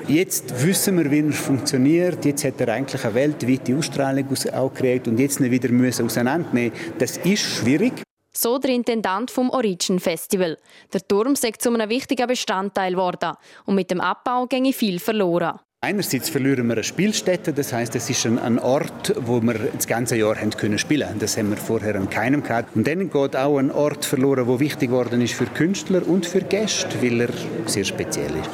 Jetzt 0.08 0.65
wissen 0.65 0.97
wir, 0.97 1.10
wie 1.10 1.19
er 1.19 1.32
funktioniert. 1.32 2.26
Jetzt 2.26 2.43
hat 2.43 2.60
er 2.60 2.73
eigentlich 2.73 3.04
eine 3.06 3.15
weltweite 3.15 3.76
Ausstrahlung 3.78 4.26
auch 4.54 4.73
gekriegt 4.73 5.08
und 5.08 5.19
jetzt 5.19 5.39
nicht 5.39 5.52
wieder 5.52 5.69
müssen 5.69 6.06
auseinandernehmen. 6.06 6.73
Das 6.99 7.17
ist 7.17 7.41
schwierig. 7.41 7.93
So 8.36 8.58
der 8.58 8.72
Intendant 8.72 9.30
vom 9.30 9.52
Origin 9.52 10.00
Festival. 10.00 10.58
Der 10.91 11.08
Turm 11.08 11.36
sei 11.36 11.52
zu 11.52 11.72
einem 11.72 11.88
wichtigen 11.88 12.28
Bestandteil 12.28 12.93
geworden 12.93 13.34
und 13.65 13.76
mit 13.76 13.91
dem 13.91 14.02
Abbau 14.02 14.48
ginge 14.48 14.74
viel 14.74 15.00
verloren. 15.00 15.60
Einerseits 15.82 16.30
verlieren 16.30 16.65
wir 16.67 16.74
eine 16.74 16.84
Spielstätte, 16.84 17.54
das 17.54 17.74
heißt, 17.74 17.93
es 17.96 18.10
ist 18.10 18.26
ein, 18.26 18.58
Ort, 18.58 19.13
wo 19.19 19.39
wir 19.41 19.54
das 19.54 19.86
ganze 19.86 20.15
Jahr 20.15 20.36
haben 20.36 20.50
können 20.52 20.80
spielen. 20.80 21.19
Das 21.19 21.38
haben 21.38 21.52
wir 21.52 21.58
vorher 21.58 21.96
an 21.96 22.10
keinem 22.10 22.41
gehabt. 22.41 22.76
Und 22.76 22.88
dann 22.88 23.10
geht 23.10 23.36
auch 23.36 23.58
ein 23.58 23.69
Ort 23.69 24.04
verloren, 24.04 24.48
wo 24.48 24.60
wichtig 24.60 24.89
geworden 24.89 25.22
ist 25.22 25.34
für 25.34 25.46
Künstler 25.46 26.08
und 26.08 26.26
für 26.26 26.41
Gäste, 26.41 27.02
weil 27.04 27.22
er 27.22 27.30
sehr 27.67 27.84
speziell 27.84 28.32
ist. 28.36 28.50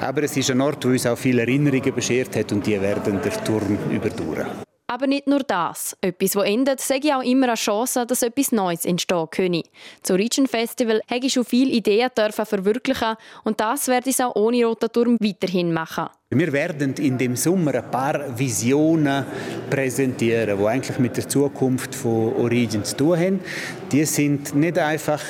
Aber 0.00 0.22
es 0.22 0.36
ist 0.36 0.50
ein 0.50 0.60
Ort, 0.60 0.84
wo 0.84 0.90
uns 0.90 1.06
auch 1.06 1.18
viele 1.18 1.40
Erinnerungen 1.40 1.94
beschert 1.94 2.36
hat 2.36 2.52
und 2.52 2.64
die 2.66 2.80
werden 2.80 3.20
der 3.22 3.44
Turm 3.44 3.78
überdauern. 3.90 4.46
Aber 4.90 5.06
nicht 5.06 5.26
nur 5.26 5.40
das. 5.40 5.94
Etwas, 6.00 6.30
das 6.30 6.44
endet, 6.44 6.80
sage 6.80 7.08
ich 7.08 7.12
auch 7.12 7.22
immer 7.22 7.48
eine 7.48 7.56
Chance, 7.56 8.06
dass 8.06 8.22
etwas 8.22 8.52
Neues 8.52 8.86
entstehen 8.86 9.26
könne. 9.30 9.62
Zu 10.02 10.14
Region 10.14 10.46
Festival 10.46 11.02
habe 11.10 11.26
ich 11.26 11.34
schon 11.34 11.44
viele 11.44 11.72
Ideen 11.72 12.08
verwirklichen 12.32 13.16
und 13.44 13.60
das 13.60 13.88
werde 13.88 14.08
ich 14.08 14.24
auch 14.24 14.34
ohne 14.34 14.64
Roter 14.64 14.90
Turm 14.90 15.18
weiterhin 15.20 15.74
machen. 15.74 16.06
Wir 16.30 16.50
werden 16.54 16.94
in 16.94 17.18
dem 17.18 17.36
Sommer 17.36 17.74
ein 17.74 17.90
paar 17.90 18.38
Visionen 18.38 19.26
präsentieren, 19.68 20.58
die 20.58 20.66
eigentlich 20.66 20.98
mit 20.98 21.18
der 21.18 21.28
Zukunft 21.28 21.94
von 21.94 22.34
Origin 22.36 22.82
zu 22.82 22.96
tun 22.96 23.18
haben. 23.18 23.40
Die 23.92 24.06
sind 24.06 24.54
nicht 24.54 24.78
einfach 24.78 25.20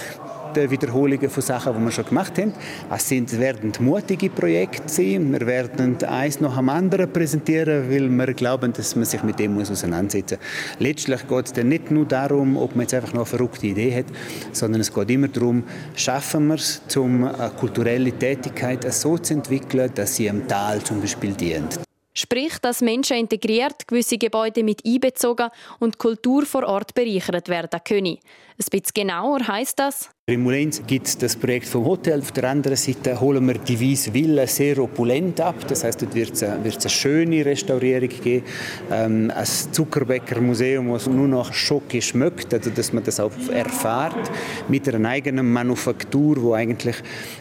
Wiederholungen 0.56 1.30
von 1.30 1.42
Sachen, 1.42 1.74
die 1.74 1.84
wir 1.84 1.90
schon 1.90 2.04
gemacht 2.04 2.38
haben. 2.38 2.52
Es 2.94 3.08
sind, 3.08 3.38
werden 3.38 3.72
mutige 3.80 4.30
Projekte 4.30 4.88
sein. 4.88 5.32
Wir 5.32 5.46
werden 5.46 6.02
eins 6.04 6.40
nach 6.40 6.56
dem 6.56 6.68
anderen 6.68 7.12
präsentieren, 7.12 7.90
weil 7.90 8.08
wir 8.08 8.34
glauben, 8.34 8.72
dass 8.72 8.96
man 8.96 9.04
sich 9.04 9.22
mit 9.22 9.38
dem 9.38 9.54
muss 9.54 9.70
auseinandersetzen 9.70 10.38
muss. 10.38 10.80
Letztlich 10.80 11.26
geht 11.26 11.46
es 11.46 11.64
nicht 11.64 11.90
nur 11.90 12.06
darum, 12.06 12.56
ob 12.56 12.74
man 12.74 12.82
jetzt 12.82 12.94
einfach 12.94 13.12
noch 13.12 13.20
eine 13.20 13.26
verrückte 13.26 13.66
Idee 13.66 13.94
hat, 13.94 14.06
sondern 14.52 14.80
es 14.80 14.92
geht 14.92 15.10
immer 15.10 15.28
darum, 15.28 15.64
schaffen 15.94 16.48
wir 16.48 16.54
es, 16.54 16.82
um 16.96 17.24
eine 17.24 17.50
kulturelle 17.50 18.12
Tätigkeit 18.12 18.92
so 18.92 19.18
zu 19.18 19.34
entwickeln, 19.34 19.90
dass 19.94 20.16
sie 20.16 20.28
am 20.30 20.46
Tal 20.48 20.82
zum 20.82 21.00
Beispiel 21.00 21.32
dient. 21.32 21.80
Sprich, 22.18 22.58
dass 22.58 22.80
Menschen 22.80 23.16
integriert, 23.16 23.86
gewisse 23.86 24.18
Gebäude 24.18 24.64
mit 24.64 24.84
einbezogen 24.84 25.50
und 25.78 25.98
Kultur 25.98 26.44
vor 26.46 26.66
Ort 26.66 26.92
bereichert 26.92 27.48
werden 27.48 27.78
können. 27.84 28.18
Ein 28.60 28.66
bisschen 28.70 28.92
genauer 28.92 29.46
heisst 29.46 29.78
das, 29.78 30.10
in 30.28 30.42
Mulens 30.42 30.82
gibt 30.86 31.06
es 31.06 31.16
das 31.16 31.36
Projekt 31.36 31.68
vom 31.68 31.86
Hotel. 31.86 32.20
Auf 32.20 32.32
der 32.32 32.50
anderen 32.50 32.76
Seite 32.76 33.18
holen 33.18 33.46
wir 33.46 33.54
die 33.54 33.80
Weiss 33.80 34.12
Villa 34.12 34.46
sehr 34.46 34.76
opulent 34.78 35.40
ab. 35.40 35.54
Das 35.66 35.84
heißt, 35.84 36.02
dort 36.02 36.14
wird 36.14 36.32
es 36.32 36.42
eine, 36.42 36.56
eine, 36.62 36.90
schöne 36.90 37.46
Restaurierung 37.46 38.10
geben. 38.10 38.44
Ähm, 38.90 39.32
ein 39.34 39.46
Zuckerbäckermuseum, 39.46 40.92
das 40.92 41.06
nur 41.06 41.28
noch 41.28 41.54
Schocke 41.54 42.02
schmeckt, 42.02 42.52
also 42.52 42.68
dass 42.68 42.92
man 42.92 43.04
das 43.04 43.20
auch 43.20 43.32
erfahrt. 43.50 44.30
Mit 44.68 44.86
einer 44.86 45.08
eigenen 45.08 45.50
Manufaktur, 45.50 46.34
die 46.34 46.52
eigentlich 46.52 46.96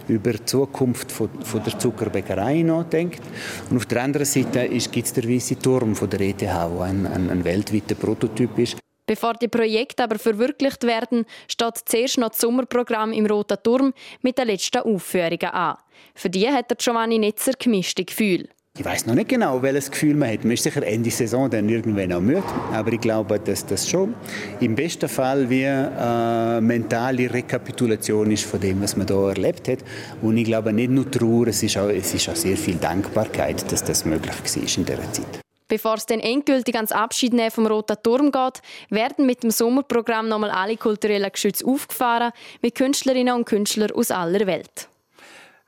über 0.07 0.31
die 0.31 0.45
Zukunft 0.45 1.11
von, 1.11 1.29
von 1.43 1.61
der 1.61 1.77
Zuckerbäckerei 1.77 2.61
nachdenkt. 2.61 3.21
Und 3.69 3.75
auf 3.75 3.85
der 3.85 4.01
anderen 4.01 4.25
Seite 4.25 4.69
gibt 4.69 5.07
es 5.07 5.11
den 5.11 5.27
Weiße 5.27 5.59
Turm 5.59 5.93
von 5.93 6.09
der 6.09 6.21
ETH, 6.21 6.39
der 6.39 6.55
ein, 6.55 7.05
ein, 7.05 7.29
ein 7.29 7.43
weltweiter 7.43 7.95
Prototyp 7.95 8.57
ist. 8.59 8.77
Bevor 9.07 9.35
die 9.35 9.47
Projekte 9.47 10.03
aber 10.03 10.19
verwirklicht 10.19 10.83
werden, 10.83 11.25
steht 11.47 11.77
zuerst 11.85 12.17
noch 12.17 12.29
das 12.29 12.39
Sommerprogramm 12.39 13.13
im 13.13 13.25
Roten 13.25 13.57
Turm 13.63 13.93
mit 14.21 14.37
den 14.37 14.47
letzten 14.47 14.79
Aufführungen 14.79 15.49
an. 15.49 15.77
Für 16.13 16.29
die 16.29 16.47
hat 16.47 16.69
der 16.69 16.77
Giovanni 16.77 17.17
Netzer 17.17 17.53
gemischte 17.57 18.03
Gefühle. 18.03 18.49
Ich 18.77 18.85
weiß 18.85 19.07
noch 19.07 19.15
nicht 19.15 19.29
genau, 19.29 19.59
welches 19.63 19.89
Gefühl 19.89 20.13
man 20.13 20.31
hat. 20.31 20.43
Man 20.43 20.51
ist 20.51 20.61
sicher 20.61 20.85
Ende 20.85 21.09
Saison 21.09 21.49
dann 21.49 21.67
irgendwann 21.67 22.13
auch 22.13 22.19
müde. 22.19 22.43
Aber 22.71 22.93
ich 22.93 22.99
glaube, 22.99 23.39
dass 23.39 23.65
das 23.65 23.89
schon 23.89 24.13
im 24.59 24.75
besten 24.75 25.09
Fall 25.09 25.49
wie 25.49 25.65
eine 25.65 26.59
mentale 26.61 27.33
Rekapitulation 27.33 28.29
ist 28.29 28.45
von 28.45 28.59
dem, 28.59 28.79
was 28.81 28.95
man 28.95 29.07
hier 29.07 29.29
erlebt 29.29 29.67
hat. 29.67 29.79
Und 30.21 30.37
ich 30.37 30.45
glaube 30.45 30.73
nicht 30.73 30.91
nur 30.91 31.09
Trauer, 31.09 31.47
es 31.47 31.63
ist 31.63 31.77
auch, 31.77 31.89
es 31.89 32.13
ist 32.13 32.29
auch 32.29 32.35
sehr 32.35 32.57
viel 32.57 32.75
Dankbarkeit, 32.75 33.71
dass 33.71 33.83
das 33.83 34.05
möglich 34.05 34.35
war 34.35 34.77
in 34.77 34.85
dieser 34.85 35.11
Zeit. 35.11 35.46
Bevor 35.67 35.95
es 35.95 36.05
dann 36.05 36.21
endgültig 36.21 36.75
ans 36.75 36.91
Abschiednehmen 36.91 37.51
vom 37.51 37.67
Roten 37.67 37.97
Turm 38.01 38.31
geht, 38.31 38.61
werden 38.89 39.25
mit 39.25 39.43
dem 39.43 39.51
Sommerprogramm 39.51 40.29
nochmal 40.29 40.51
alle 40.51 40.77
kulturellen 40.77 41.31
Geschütze 41.31 41.65
aufgefahren 41.65 42.31
mit 42.61 42.75
Künstlerinnen 42.75 43.35
und 43.35 43.45
Künstlern 43.45 43.91
aus 43.91 44.11
aller 44.11 44.47
Welt. 44.47 44.87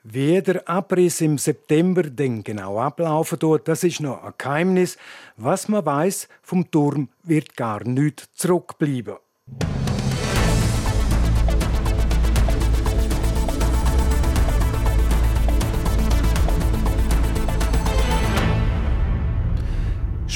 Wie 0.04 0.42
der 0.42 0.68
Abriss 0.68 1.20
im 1.20 1.38
September 1.38 2.04
denn 2.04 2.44
genau 2.44 2.80
ablaufen 2.80 3.42
wird, 3.42 3.68
das 3.68 3.84
ist 3.84 4.00
noch 4.00 4.24
ein 4.24 4.34
Geheimnis. 4.38 4.98
Was 5.36 5.68
man 5.68 5.86
weiß, 5.86 6.30
vom 6.42 6.72
Turm 6.72 7.10
wird 7.24 7.58
gar 7.58 7.84
nichts 7.84 8.30
zurückbleiben. 8.36 9.18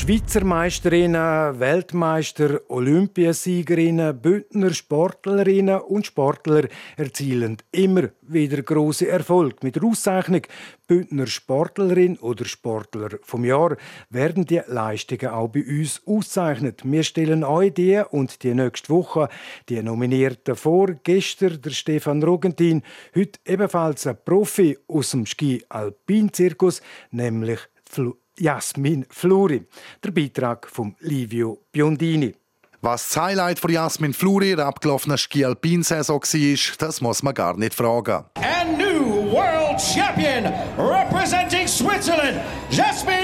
Schweizer 0.03 0.43
Meisterinnen, 0.43 1.61
Weltmeister, 1.61 2.59
Olympiasiegerinnen, 2.67 4.19
Bündner 4.19 4.73
Sportlerinnen 4.73 5.79
und 5.79 6.05
Sportler 6.05 6.67
erzielen 6.97 7.55
immer 7.71 8.09
wieder 8.21 8.61
große 8.63 9.07
Erfolg. 9.07 9.63
Mit 9.63 9.77
der 9.77 9.85
Auszeichnung 9.85 10.41
Bündner 10.87 11.25
Sportlerin 11.25 12.17
oder 12.17 12.43
Sportler 12.43 13.11
vom 13.21 13.45
Jahr 13.45 13.77
werden 14.09 14.45
die 14.45 14.61
Leistungen 14.67 15.27
auch 15.31 15.47
bei 15.47 15.63
uns 15.63 16.01
ausgezeichnet. 16.05 16.81
Wir 16.83 17.03
stellen 17.03 17.45
euch 17.45 17.73
die 17.73 18.03
und 18.11 18.43
die 18.43 18.53
nächste 18.53 18.89
Woche 18.89 19.29
die 19.69 19.81
Nominierten 19.81 20.57
vor. 20.57 20.87
Gestern 21.05 21.61
der 21.61 21.69
Stefan 21.69 22.21
Rogentin, 22.21 22.83
heute 23.15 23.39
ebenfalls 23.45 24.05
ein 24.05 24.17
Profi 24.25 24.77
aus 24.85 25.11
dem 25.11 25.25
Ski-Alpin-Zirkus, 25.25 26.81
nämlich 27.11 27.59
Fl 27.89 28.11
Jasmin 28.39 29.05
Fluri. 29.09 29.65
Der 30.03 30.11
Beitrag 30.11 30.67
von 30.69 30.95
Livio 30.99 31.65
Biondini. 31.71 32.33
Was 32.81 33.07
das 33.07 33.23
Highlight 33.23 33.59
von 33.59 33.71
Jasmin 33.71 34.13
Fluri 34.13 34.51
in 34.51 34.57
der 34.57 34.65
abgelaufenen 34.65 35.17
Ski-Alpin-Saison 35.17 36.21
war, 36.21 36.77
das 36.79 36.99
muss 36.99 37.23
man 37.23 37.33
gar 37.33 37.55
nicht 37.55 37.73
fragen. 37.73 38.25
And 38.35 38.77
new 38.77 39.31
world 39.31 39.79
champion 39.79 40.51
representing 40.77 41.65
Switzerland, 41.65 42.41
Jasmin 42.69 43.13
Fluri! 43.13 43.22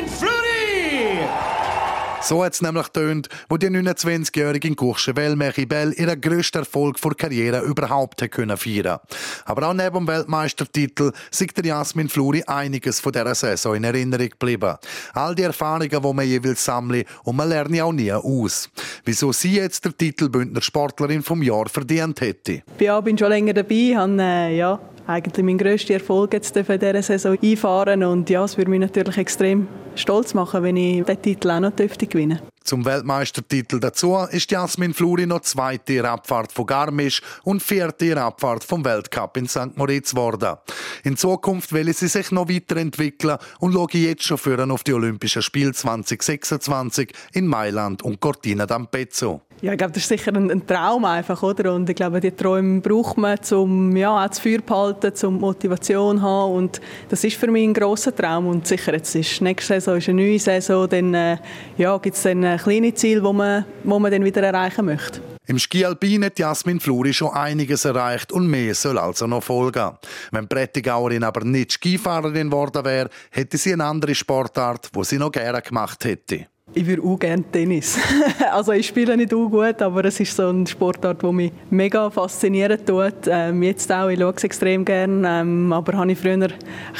So 2.29 2.43
hat 2.43 2.53
es 2.53 2.61
nämlich 2.61 2.87
tönt, 2.89 3.27
wo 3.49 3.57
die 3.57 3.69
29-jährige 3.69 4.67
in 4.67 4.75
Courchevel 4.75 5.35
Meribel 5.35 5.93
ihren 5.93 6.21
grössten 6.21 6.59
Erfolg 6.59 6.99
vor 6.99 7.17
Karriere 7.17 7.61
überhaupt 7.61 8.29
können 8.29 8.55
feiern. 8.55 8.99
Aber 9.45 9.67
auch 9.67 9.73
neben 9.73 9.95
dem 9.95 10.07
Weltmeistertitel 10.07 11.11
sieht 11.31 11.57
der 11.57 11.65
Jasmin 11.65 12.07
Fluri 12.07 12.43
einiges 12.45 12.99
von 12.99 13.13
dieser 13.13 13.33
Saison 13.33 13.73
in 13.73 13.83
Erinnerung 13.83 14.29
geblieben. 14.29 14.75
All 15.15 15.33
die 15.33 15.41
Erfahrungen, 15.41 15.89
die 15.89 16.13
man 16.13 16.27
jeweils 16.27 16.63
sammelt 16.63 17.07
und 17.23 17.35
man 17.35 17.49
lernt 17.49 17.73
ja 17.73 17.85
auch 17.85 17.93
nie 17.93 18.13
aus. 18.13 18.69
Wieso 19.03 19.31
sie 19.31 19.55
jetzt 19.55 19.85
der 19.85 19.97
Titel 19.97 20.29
Bündner 20.29 20.61
Sportlerin 20.61 21.23
vom 21.23 21.41
Jahr 21.41 21.67
verdient 21.67 22.21
hätte. 22.21 22.61
Ich 22.77 23.01
bin 23.03 23.17
schon 23.17 23.29
länger 23.29 23.53
dabei, 23.53 23.95
habe 23.95 24.21
äh, 24.21 24.55
ja, 24.55 24.79
eigentlich 25.09 25.45
mein 25.45 25.57
grösster 25.57 25.95
Erfolg 25.95 26.33
jetzt 26.33 26.55
in 26.55 26.65
dieser 26.65 27.01
Saison 27.01 27.37
einfahren. 27.41 28.03
Und 28.03 28.29
ja, 28.29 28.43
es 28.43 28.57
würde 28.57 28.69
mich 28.69 28.79
natürlich 28.79 29.17
extrem 29.17 29.67
stolz 29.95 30.33
machen, 30.33 30.63
wenn 30.63 30.77
ich 30.77 31.03
den 31.03 31.21
Titel 31.21 31.49
auch 31.49 31.59
noch 31.59 31.71
dürfte 31.71 32.07
gewinnen 32.07 32.39
Zum 32.63 32.85
Weltmeistertitel 32.85 33.79
dazu 33.79 34.17
ist 34.31 34.51
Jasmin 34.51 34.93
Fluri 34.93 35.25
noch 35.25 35.41
zweite 35.41 35.93
in 35.93 36.05
Abfahrt 36.05 36.51
von 36.51 36.65
Garmisch 36.65 37.21
und 37.43 37.63
vierte 37.63 38.05
in 38.05 38.17
Abfahrt 38.17 38.63
vom 38.63 38.85
Weltcup 38.85 39.37
in 39.37 39.47
St. 39.47 39.75
Moritz 39.75 40.11
geworden. 40.11 40.57
In 41.03 41.17
Zukunft 41.17 41.73
will 41.73 41.91
sie 41.93 42.07
sich 42.07 42.31
noch 42.31 42.49
weiterentwickeln 42.49 43.37
und 43.59 43.73
schaue 43.73 43.87
jetzt 43.93 44.23
schon 44.23 44.37
für 44.37 44.59
auf 44.69 44.83
die 44.83 44.93
Olympischen 44.93 45.41
Spiele 45.41 45.73
2026 45.73 47.13
in 47.33 47.47
Mailand 47.47 48.03
und 48.03 48.19
Cortina 48.19 48.65
d'Ampezzo. 48.65 49.41
Ja, 49.61 49.73
ich 49.73 49.77
glaube, 49.77 49.91
das 49.91 50.03
ist 50.03 50.09
sicher 50.09 50.33
ein, 50.33 50.49
ein, 50.49 50.65
Traum 50.65 51.03
einfach, 51.03 51.43
oder? 51.43 51.73
Und 51.73 51.89
ich 51.89 51.95
glaube, 51.95 52.21
die 52.21 52.31
Träume 52.31 52.79
braucht 52.79 53.17
man, 53.17 53.37
um 53.51 53.93
ja, 53.93 54.23
auch 54.23 54.27
das 54.29 54.39
Feuer 54.39 54.59
behalten, 54.59 55.11
um 55.27 55.41
Motivation 55.41 56.17
zu 56.17 56.23
haben. 56.23 56.53
Und 56.53 56.81
das 57.09 57.25
ist 57.25 57.35
für 57.35 57.47
mich 57.47 57.67
ein 57.67 57.73
grosser 57.73 58.15
Traum. 58.15 58.47
Und 58.47 58.65
sicher, 58.65 58.93
jetzt 58.93 59.13
ist 59.15 59.41
nächste 59.41 59.73
Saison 59.73 59.97
ist 59.97 60.07
eine 60.07 60.21
neue 60.21 60.39
Saison, 60.39 60.87
dann 60.87 61.13
äh, 61.13 61.37
ja, 61.77 61.97
gibt 61.97 62.15
es 62.15 62.23
dann 62.23 62.41
äh, 62.49 62.55
äh, 62.55 62.57
kleine 62.57 62.93
Ziele, 62.93 63.21
die 63.21 63.33
man, 63.33 63.65
wo 63.83 63.99
man 63.99 64.11
dann 64.11 64.23
wieder 64.23 64.41
erreichen 64.41 64.85
möchte. 64.85 65.21
Im 65.47 65.57
Ski 65.57 65.83
Alpin 65.85 66.25
hat 66.25 66.37
Jasmin 66.37 66.79
Fluri 66.79 67.13
schon 67.13 67.29
einiges 67.29 67.85
erreicht 67.85 68.31
und 68.31 68.47
mehr 68.47 68.75
soll 68.75 68.97
also 68.97 69.25
noch 69.25 69.43
folgen. 69.43 69.91
Wenn 70.31 70.47
Prättigauerin 70.47 71.23
aber 71.23 71.43
nicht 71.43 71.73
Skifahrerin 71.73 72.49
geworden 72.49 72.85
wäre, 72.85 73.09
hätte 73.31 73.57
sie 73.57 73.73
eine 73.73 73.85
andere 73.85 74.13
Sportart, 74.13 74.89
wo 74.93 75.03
sie 75.03 75.17
noch 75.17 75.31
gerne 75.31 75.61
gemacht 75.61 76.05
hätte. 76.05 76.45
Ich 76.75 76.85
würde 76.85 77.01
auch 77.01 77.17
gerne 77.17 77.43
Tennis. 77.51 77.97
also 78.51 78.73
ich 78.73 78.87
spiele 78.87 79.17
nicht 79.17 79.33
auch 79.33 79.49
gut, 79.49 79.81
aber 79.81 80.05
es 80.05 80.19
ist 80.19 80.35
so 80.35 80.49
eine 80.49 80.67
Sportart, 80.67 81.21
die 81.23 81.31
mich 81.31 81.51
mega 81.71 82.09
faszinieren 82.11 82.85
tut. 82.85 83.27
Ähm, 83.27 83.63
jetzt 83.63 83.91
auch, 83.91 84.09
ich 84.09 84.19
schaue 84.19 84.33
es 84.35 84.43
extrem 84.43 84.85
gerne, 84.85 85.27
ähm, 85.27 85.73
aber 85.73 85.97
habe 85.97 86.11
ich 86.11 86.19
früher 86.19 86.49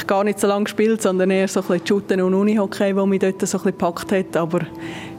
gar 0.08 0.24
nicht 0.24 0.40
so 0.40 0.48
lange 0.48 0.64
gespielt, 0.64 1.02
sondern 1.02 1.30
eher 1.30 1.46
so 1.46 1.60
ein 1.60 1.66
bisschen 1.68 1.86
Shooten 1.86 2.20
und 2.20 2.34
Unihockey, 2.34 2.96
wo 2.96 3.06
mich 3.06 3.20
dort 3.20 3.40
so 3.40 3.58
ein 3.58 3.62
bisschen 3.62 3.78
gepackt 3.78 4.10
hat. 4.10 4.36
Aber 4.36 4.60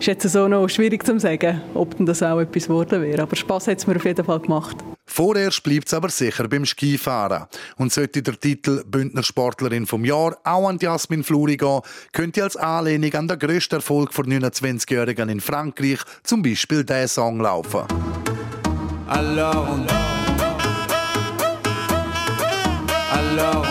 ist 0.01 0.07
jetzt 0.07 0.29
so 0.29 0.47
noch 0.47 0.67
schwierig 0.67 1.05
zu 1.05 1.19
sagen, 1.19 1.61
ob 1.75 1.95
denn 1.95 2.07
das 2.07 2.23
auch 2.23 2.39
etwas 2.39 2.63
geworden 2.63 3.03
wäre. 3.03 3.21
Aber 3.21 3.35
Spass 3.35 3.67
hat 3.67 3.77
es 3.77 3.85
mir 3.85 3.95
auf 3.95 4.05
jeden 4.05 4.25
Fall 4.25 4.39
gemacht. 4.39 4.75
Vorerst 5.05 5.61
bleibt 5.61 5.87
es 5.87 5.93
aber 5.93 6.09
sicher 6.09 6.47
beim 6.47 6.65
Skifahren. 6.65 7.45
Und 7.77 7.93
sollte 7.93 8.23
der 8.23 8.39
Titel 8.39 8.83
Bündner 8.83 9.21
Sportlerin 9.21 9.85
vom 9.85 10.03
Jahr 10.03 10.37
auch 10.43 10.67
an 10.67 10.79
Jasmin 10.79 11.23
Fluri 11.23 11.57
gehen, 11.57 11.81
könnte 12.13 12.43
als 12.43 12.55
Anlehnung 12.55 13.13
an 13.13 13.27
den 13.27 13.37
grössten 13.37 13.75
Erfolg 13.75 14.11
der 14.15 14.25
29-Jährigen 14.25 15.29
in 15.29 15.39
Frankreich 15.39 15.99
zum 16.23 16.41
Beispiel 16.41 16.83
der 16.83 17.07
Song 17.07 17.39
laufen. 17.39 17.81
Alors, 19.07 19.67
alors, 23.11 23.70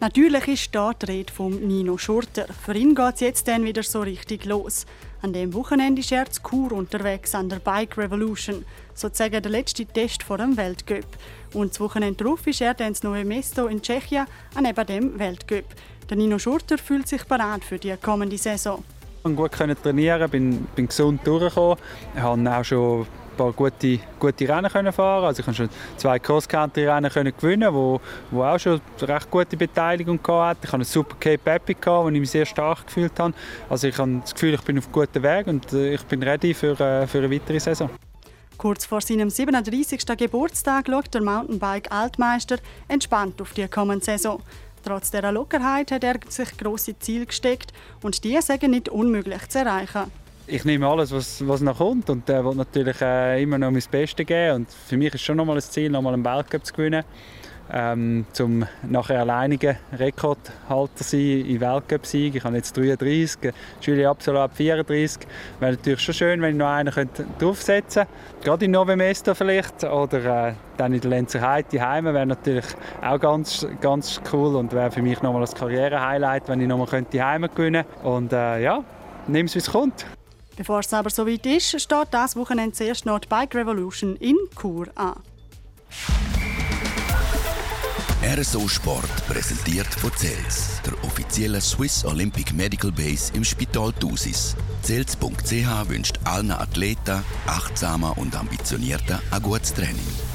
Natürlich 0.00 0.46
ist 0.46 0.72
da 0.76 0.92
die 0.92 1.06
Rede 1.06 1.32
von 1.32 1.66
Nino 1.66 1.98
Schurter. 1.98 2.46
Für 2.64 2.72
ihn 2.74 2.94
geht 2.94 3.14
es 3.14 3.20
jetzt 3.20 3.48
dann 3.48 3.64
wieder 3.64 3.82
so 3.82 4.00
richtig 4.00 4.44
los. 4.44 4.86
An 5.22 5.32
dem 5.32 5.52
Wochenende 5.54 6.00
ist 6.00 6.12
er 6.12 6.30
zu 6.30 6.40
Kur 6.40 6.70
unterwegs 6.70 7.34
an 7.34 7.48
der 7.48 7.58
Bike 7.58 7.98
Revolution, 7.98 8.64
sozusagen 8.94 9.42
der 9.42 9.50
letzte 9.50 9.84
Test 9.84 10.22
vor 10.22 10.38
dem 10.38 10.56
Weltcup. 10.56 11.04
Und 11.52 11.72
das 11.72 11.80
Wochenende 11.80 12.22
darauf 12.22 12.46
ist 12.46 12.60
er 12.60 12.74
dann 12.74 12.92
das 12.92 13.02
neue 13.02 13.24
Mesto 13.24 13.66
in 13.66 13.82
Tschechien 13.82 14.26
an 14.54 14.66
eben 14.66 14.86
dem 14.86 15.18
Weltcup. 15.18 15.64
Der 16.08 16.16
Nino 16.16 16.38
Schurter 16.38 16.78
fühlt 16.78 17.08
sich 17.08 17.24
bereit 17.24 17.64
für 17.64 17.78
die 17.78 17.96
kommende 18.00 18.38
Saison. 18.38 18.84
Ich 19.16 19.22
konnte 19.24 19.36
gut 19.36 19.82
trainieren, 19.82 20.30
bin, 20.30 20.64
bin 20.76 20.86
gesund 20.86 21.26
durchgekommen. 21.26 21.76
Habe 22.14 22.56
auch 22.56 22.64
schon 22.64 23.06
paar 23.38 23.52
gute, 23.52 24.00
gute 24.18 24.48
Rennen 24.48 24.70
können 24.70 24.92
fahren 24.92 25.24
Also 25.24 25.40
ich 25.40 25.44
konnte 25.46 25.62
schon 25.62 25.70
zwei 25.96 26.18
Cross-Country-Rennen 26.18 27.32
gewinnen, 27.38 27.72
wo, 27.72 28.00
wo 28.30 28.42
auch 28.42 28.58
schon 28.58 28.80
recht 29.00 29.30
gute 29.30 29.56
Beteiligung 29.56 30.20
hatte. 30.26 30.58
Ich 30.62 30.68
hatte 30.68 30.74
einen 30.74 30.84
super 30.84 31.16
Cape 31.18 31.50
Epic, 31.50 31.80
wo 31.86 32.08
ich 32.08 32.20
mich 32.20 32.30
sehr 32.30 32.44
stark 32.44 32.86
gefühlt 32.86 33.18
habe. 33.18 33.32
Also 33.70 33.88
ich 33.88 33.96
habe 33.96 34.20
das 34.20 34.34
Gefühl, 34.34 34.54
ich 34.54 34.62
bin 34.62 34.78
auf 34.78 34.92
gutem 34.92 35.22
Weg 35.22 35.46
und 35.46 35.72
äh, 35.72 35.94
ich 35.94 36.02
bin 36.04 36.22
ready 36.22 36.52
für, 36.52 36.78
äh, 36.78 37.06
für 37.06 37.18
eine 37.18 37.30
weitere 37.30 37.60
Saison. 37.60 37.88
Kurz 38.58 38.84
vor 38.84 39.00
seinem 39.00 39.30
37. 39.30 40.04
Geburtstag 40.18 40.86
schaut 40.88 41.14
der 41.14 41.22
Mountainbike-Altmeister 41.22 42.58
entspannt 42.88 43.40
auf 43.40 43.52
die 43.52 43.68
kommende 43.68 44.04
Saison. 44.04 44.42
Trotz 44.84 45.10
dieser 45.10 45.32
Lockerheit 45.32 45.92
hat 45.92 46.04
er 46.04 46.16
sich 46.28 46.56
grosse 46.56 46.98
Ziele 46.98 47.26
gesteckt 47.26 47.72
und 48.02 48.24
die 48.24 48.40
sind 48.40 48.62
nicht 48.62 48.88
unmöglich 48.88 49.48
zu 49.48 49.60
erreichen 49.60 50.10
ich 50.48 50.64
nehme 50.64 50.86
alles, 50.88 51.12
was, 51.12 51.46
was 51.46 51.60
noch 51.60 51.78
kommt 51.78 52.08
und 52.10 52.28
äh, 52.30 52.44
will 52.44 52.54
natürlich 52.54 53.00
äh, 53.00 53.42
immer 53.42 53.58
noch 53.58 53.70
mein 53.70 53.82
Bestes 53.90 54.26
geben. 54.26 54.56
Und 54.56 54.70
für 54.70 54.96
mich 54.96 55.14
ist 55.14 55.22
schon 55.22 55.36
noch 55.36 55.44
mal 55.44 55.56
ein 55.56 55.60
Ziel, 55.60 55.90
noch 55.90 56.02
mal 56.02 56.14
einen 56.14 56.24
Weltcup 56.24 56.64
zu 56.64 56.72
gewinnen, 56.72 57.04
ähm, 57.70 58.24
zum 58.32 58.64
nachher 58.82 59.20
alleiniger 59.20 59.76
Rekordhalter 59.92 61.04
sein 61.04 61.44
in 61.44 61.60
Weltcup-Sieg. 61.60 62.36
Ich 62.36 62.44
habe 62.44 62.56
jetzt 62.56 62.74
33, 62.74 63.52
Julie 63.82 64.08
Absolat 64.08 64.52
34. 64.54 65.28
Wäre 65.60 65.72
natürlich 65.72 66.00
schon 66.00 66.14
schön, 66.14 66.40
wenn 66.40 66.52
ich 66.52 66.58
noch 66.58 66.68
einen 66.68 66.94
könnte 66.94 67.26
draufsetzen 67.38 68.04
könnte. 68.04 68.44
Gerade 68.44 68.64
in 68.64 68.70
Novemesto 68.70 69.34
vielleicht 69.34 69.84
oder 69.84 70.48
äh, 70.48 70.52
dann 70.78 70.94
in 70.94 71.00
der 71.00 71.10
Lenzerheide 71.10 71.68
daheim 71.76 72.06
wäre 72.06 72.24
natürlich 72.24 72.66
auch 73.02 73.20
ganz, 73.20 73.66
ganz 73.82 74.20
cool 74.32 74.56
und 74.56 74.72
wäre 74.72 74.90
für 74.90 75.02
mich 75.02 75.20
nochmal 75.20 75.42
das 75.42 75.54
Karriere-Highlight, 75.54 76.48
wenn 76.48 76.62
ich 76.62 76.68
nochmal 76.68 77.04
daheim 77.10 77.42
gewinnen 77.54 77.84
könnte. 77.84 78.08
Und 78.08 78.32
äh, 78.32 78.62
ja, 78.62 78.82
nimm 79.26 79.44
es, 79.44 79.54
wie 79.54 79.58
es 79.58 79.70
kommt. 79.70 80.06
Bevor 80.58 80.80
es 80.80 80.92
aber 80.92 81.08
soweit 81.08 81.46
ist, 81.46 81.80
steht 81.80 82.08
das 82.10 82.34
Wochenende 82.34 82.72
zuerst 82.74 83.06
noch 83.06 83.20
die 83.20 83.28
Bike 83.28 83.54
Revolution 83.54 84.16
in 84.16 84.36
Chur 84.60 84.88
an. 84.96 85.14
RSO 88.24 88.66
Sport 88.66 89.28
präsentiert 89.28 89.86
von 89.86 90.10
CELS, 90.16 90.82
der 90.84 90.94
offiziellen 91.04 91.60
Swiss 91.60 92.04
Olympic 92.04 92.52
Medical 92.52 92.90
Base 92.90 93.32
im 93.34 93.44
Spital 93.44 93.92
Thusis. 93.92 94.56
CELS.ch 94.82 95.88
wünscht 95.88 96.18
allen 96.24 96.50
Athleten, 96.50 97.22
achtsamer 97.46 98.18
und 98.18 98.34
ambitionierter 98.34 99.22
ein 99.30 99.42
gutes 99.42 99.72
Training. 99.72 100.27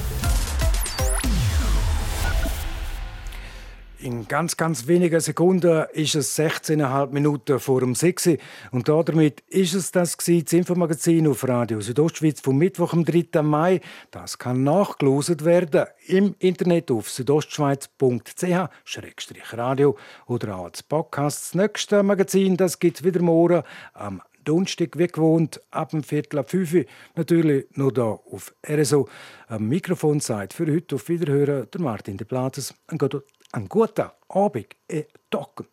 In 4.03 4.27
ganz, 4.27 4.57
ganz 4.57 4.87
wenigen 4.87 5.21
Sekunden 5.21 5.85
ist 5.93 6.15
es 6.15 6.37
16,5 6.37 7.13
Minuten 7.13 7.57
vor 7.57 7.79
dem 7.79 7.95
6. 7.95 8.31
Und 8.71 8.89
damit 8.89 9.39
ist 9.47 9.75
es 9.75 9.93
das, 9.93 10.17
gewesen, 10.17 10.43
das 10.43 10.51
Infomagazin 10.51 11.25
auf 11.25 11.47
Radio 11.47 11.79
Südostschweiz 11.79 12.41
vom 12.41 12.57
Mittwoch, 12.57 12.91
am 12.91 13.05
3. 13.05 13.41
Mai. 13.41 13.79
Das 14.11 14.37
kann 14.37 14.65
nachgelost 14.65 15.45
werden 15.45 15.85
im 16.05 16.35
Internet 16.39 16.91
auf 16.91 17.09
südostschweiz.ch-radio 17.09 19.95
oder 20.25 20.57
auch 20.57 20.65
als 20.65 20.83
Podcast. 20.83 21.45
Das 21.45 21.55
nächste 21.55 22.03
Magazin 22.03 22.57
gibt 22.57 22.97
es 22.97 23.05
wieder 23.05 23.21
morgen 23.21 23.63
am 23.93 24.21
Donnerstag, 24.43 24.97
wie 24.97 25.07
gewohnt, 25.07 25.61
ab 25.71 25.91
dem 25.91 26.03
Viertel 26.03 26.39
ab 26.39 26.49
5 26.49 26.73
Uhr. 26.73 26.83
Natürlich 27.15 27.67
nur 27.75 27.93
hier 27.93 28.03
auf 28.03 28.53
RSO. 28.67 29.07
Am 29.47 29.69
Mikrofon 29.69 30.19
für 30.19 30.49
heute 30.59 30.95
auf 30.95 31.07
Wiederhören 31.07 31.69
der 31.71 31.81
Martin 31.81 32.17
de 32.17 32.27
Plates. 32.27 32.73
Einen 33.55 33.69
guten 33.69 34.09
Abend, 34.29 34.75
e 34.89 35.05
Tag. 35.29 35.63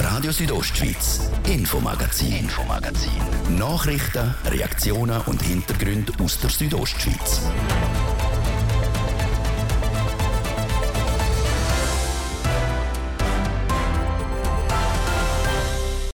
Radio 0.00 0.30
Südostschweiz, 0.30 1.32
Infomagazin, 1.48 2.32
Infomagazin. 2.32 3.10
Nachrichten, 3.58 4.32
Reaktionen 4.44 5.20
und 5.22 5.42
Hintergründe 5.42 6.12
aus 6.22 6.38
der 6.38 6.50
Südostschweiz. 6.50 7.42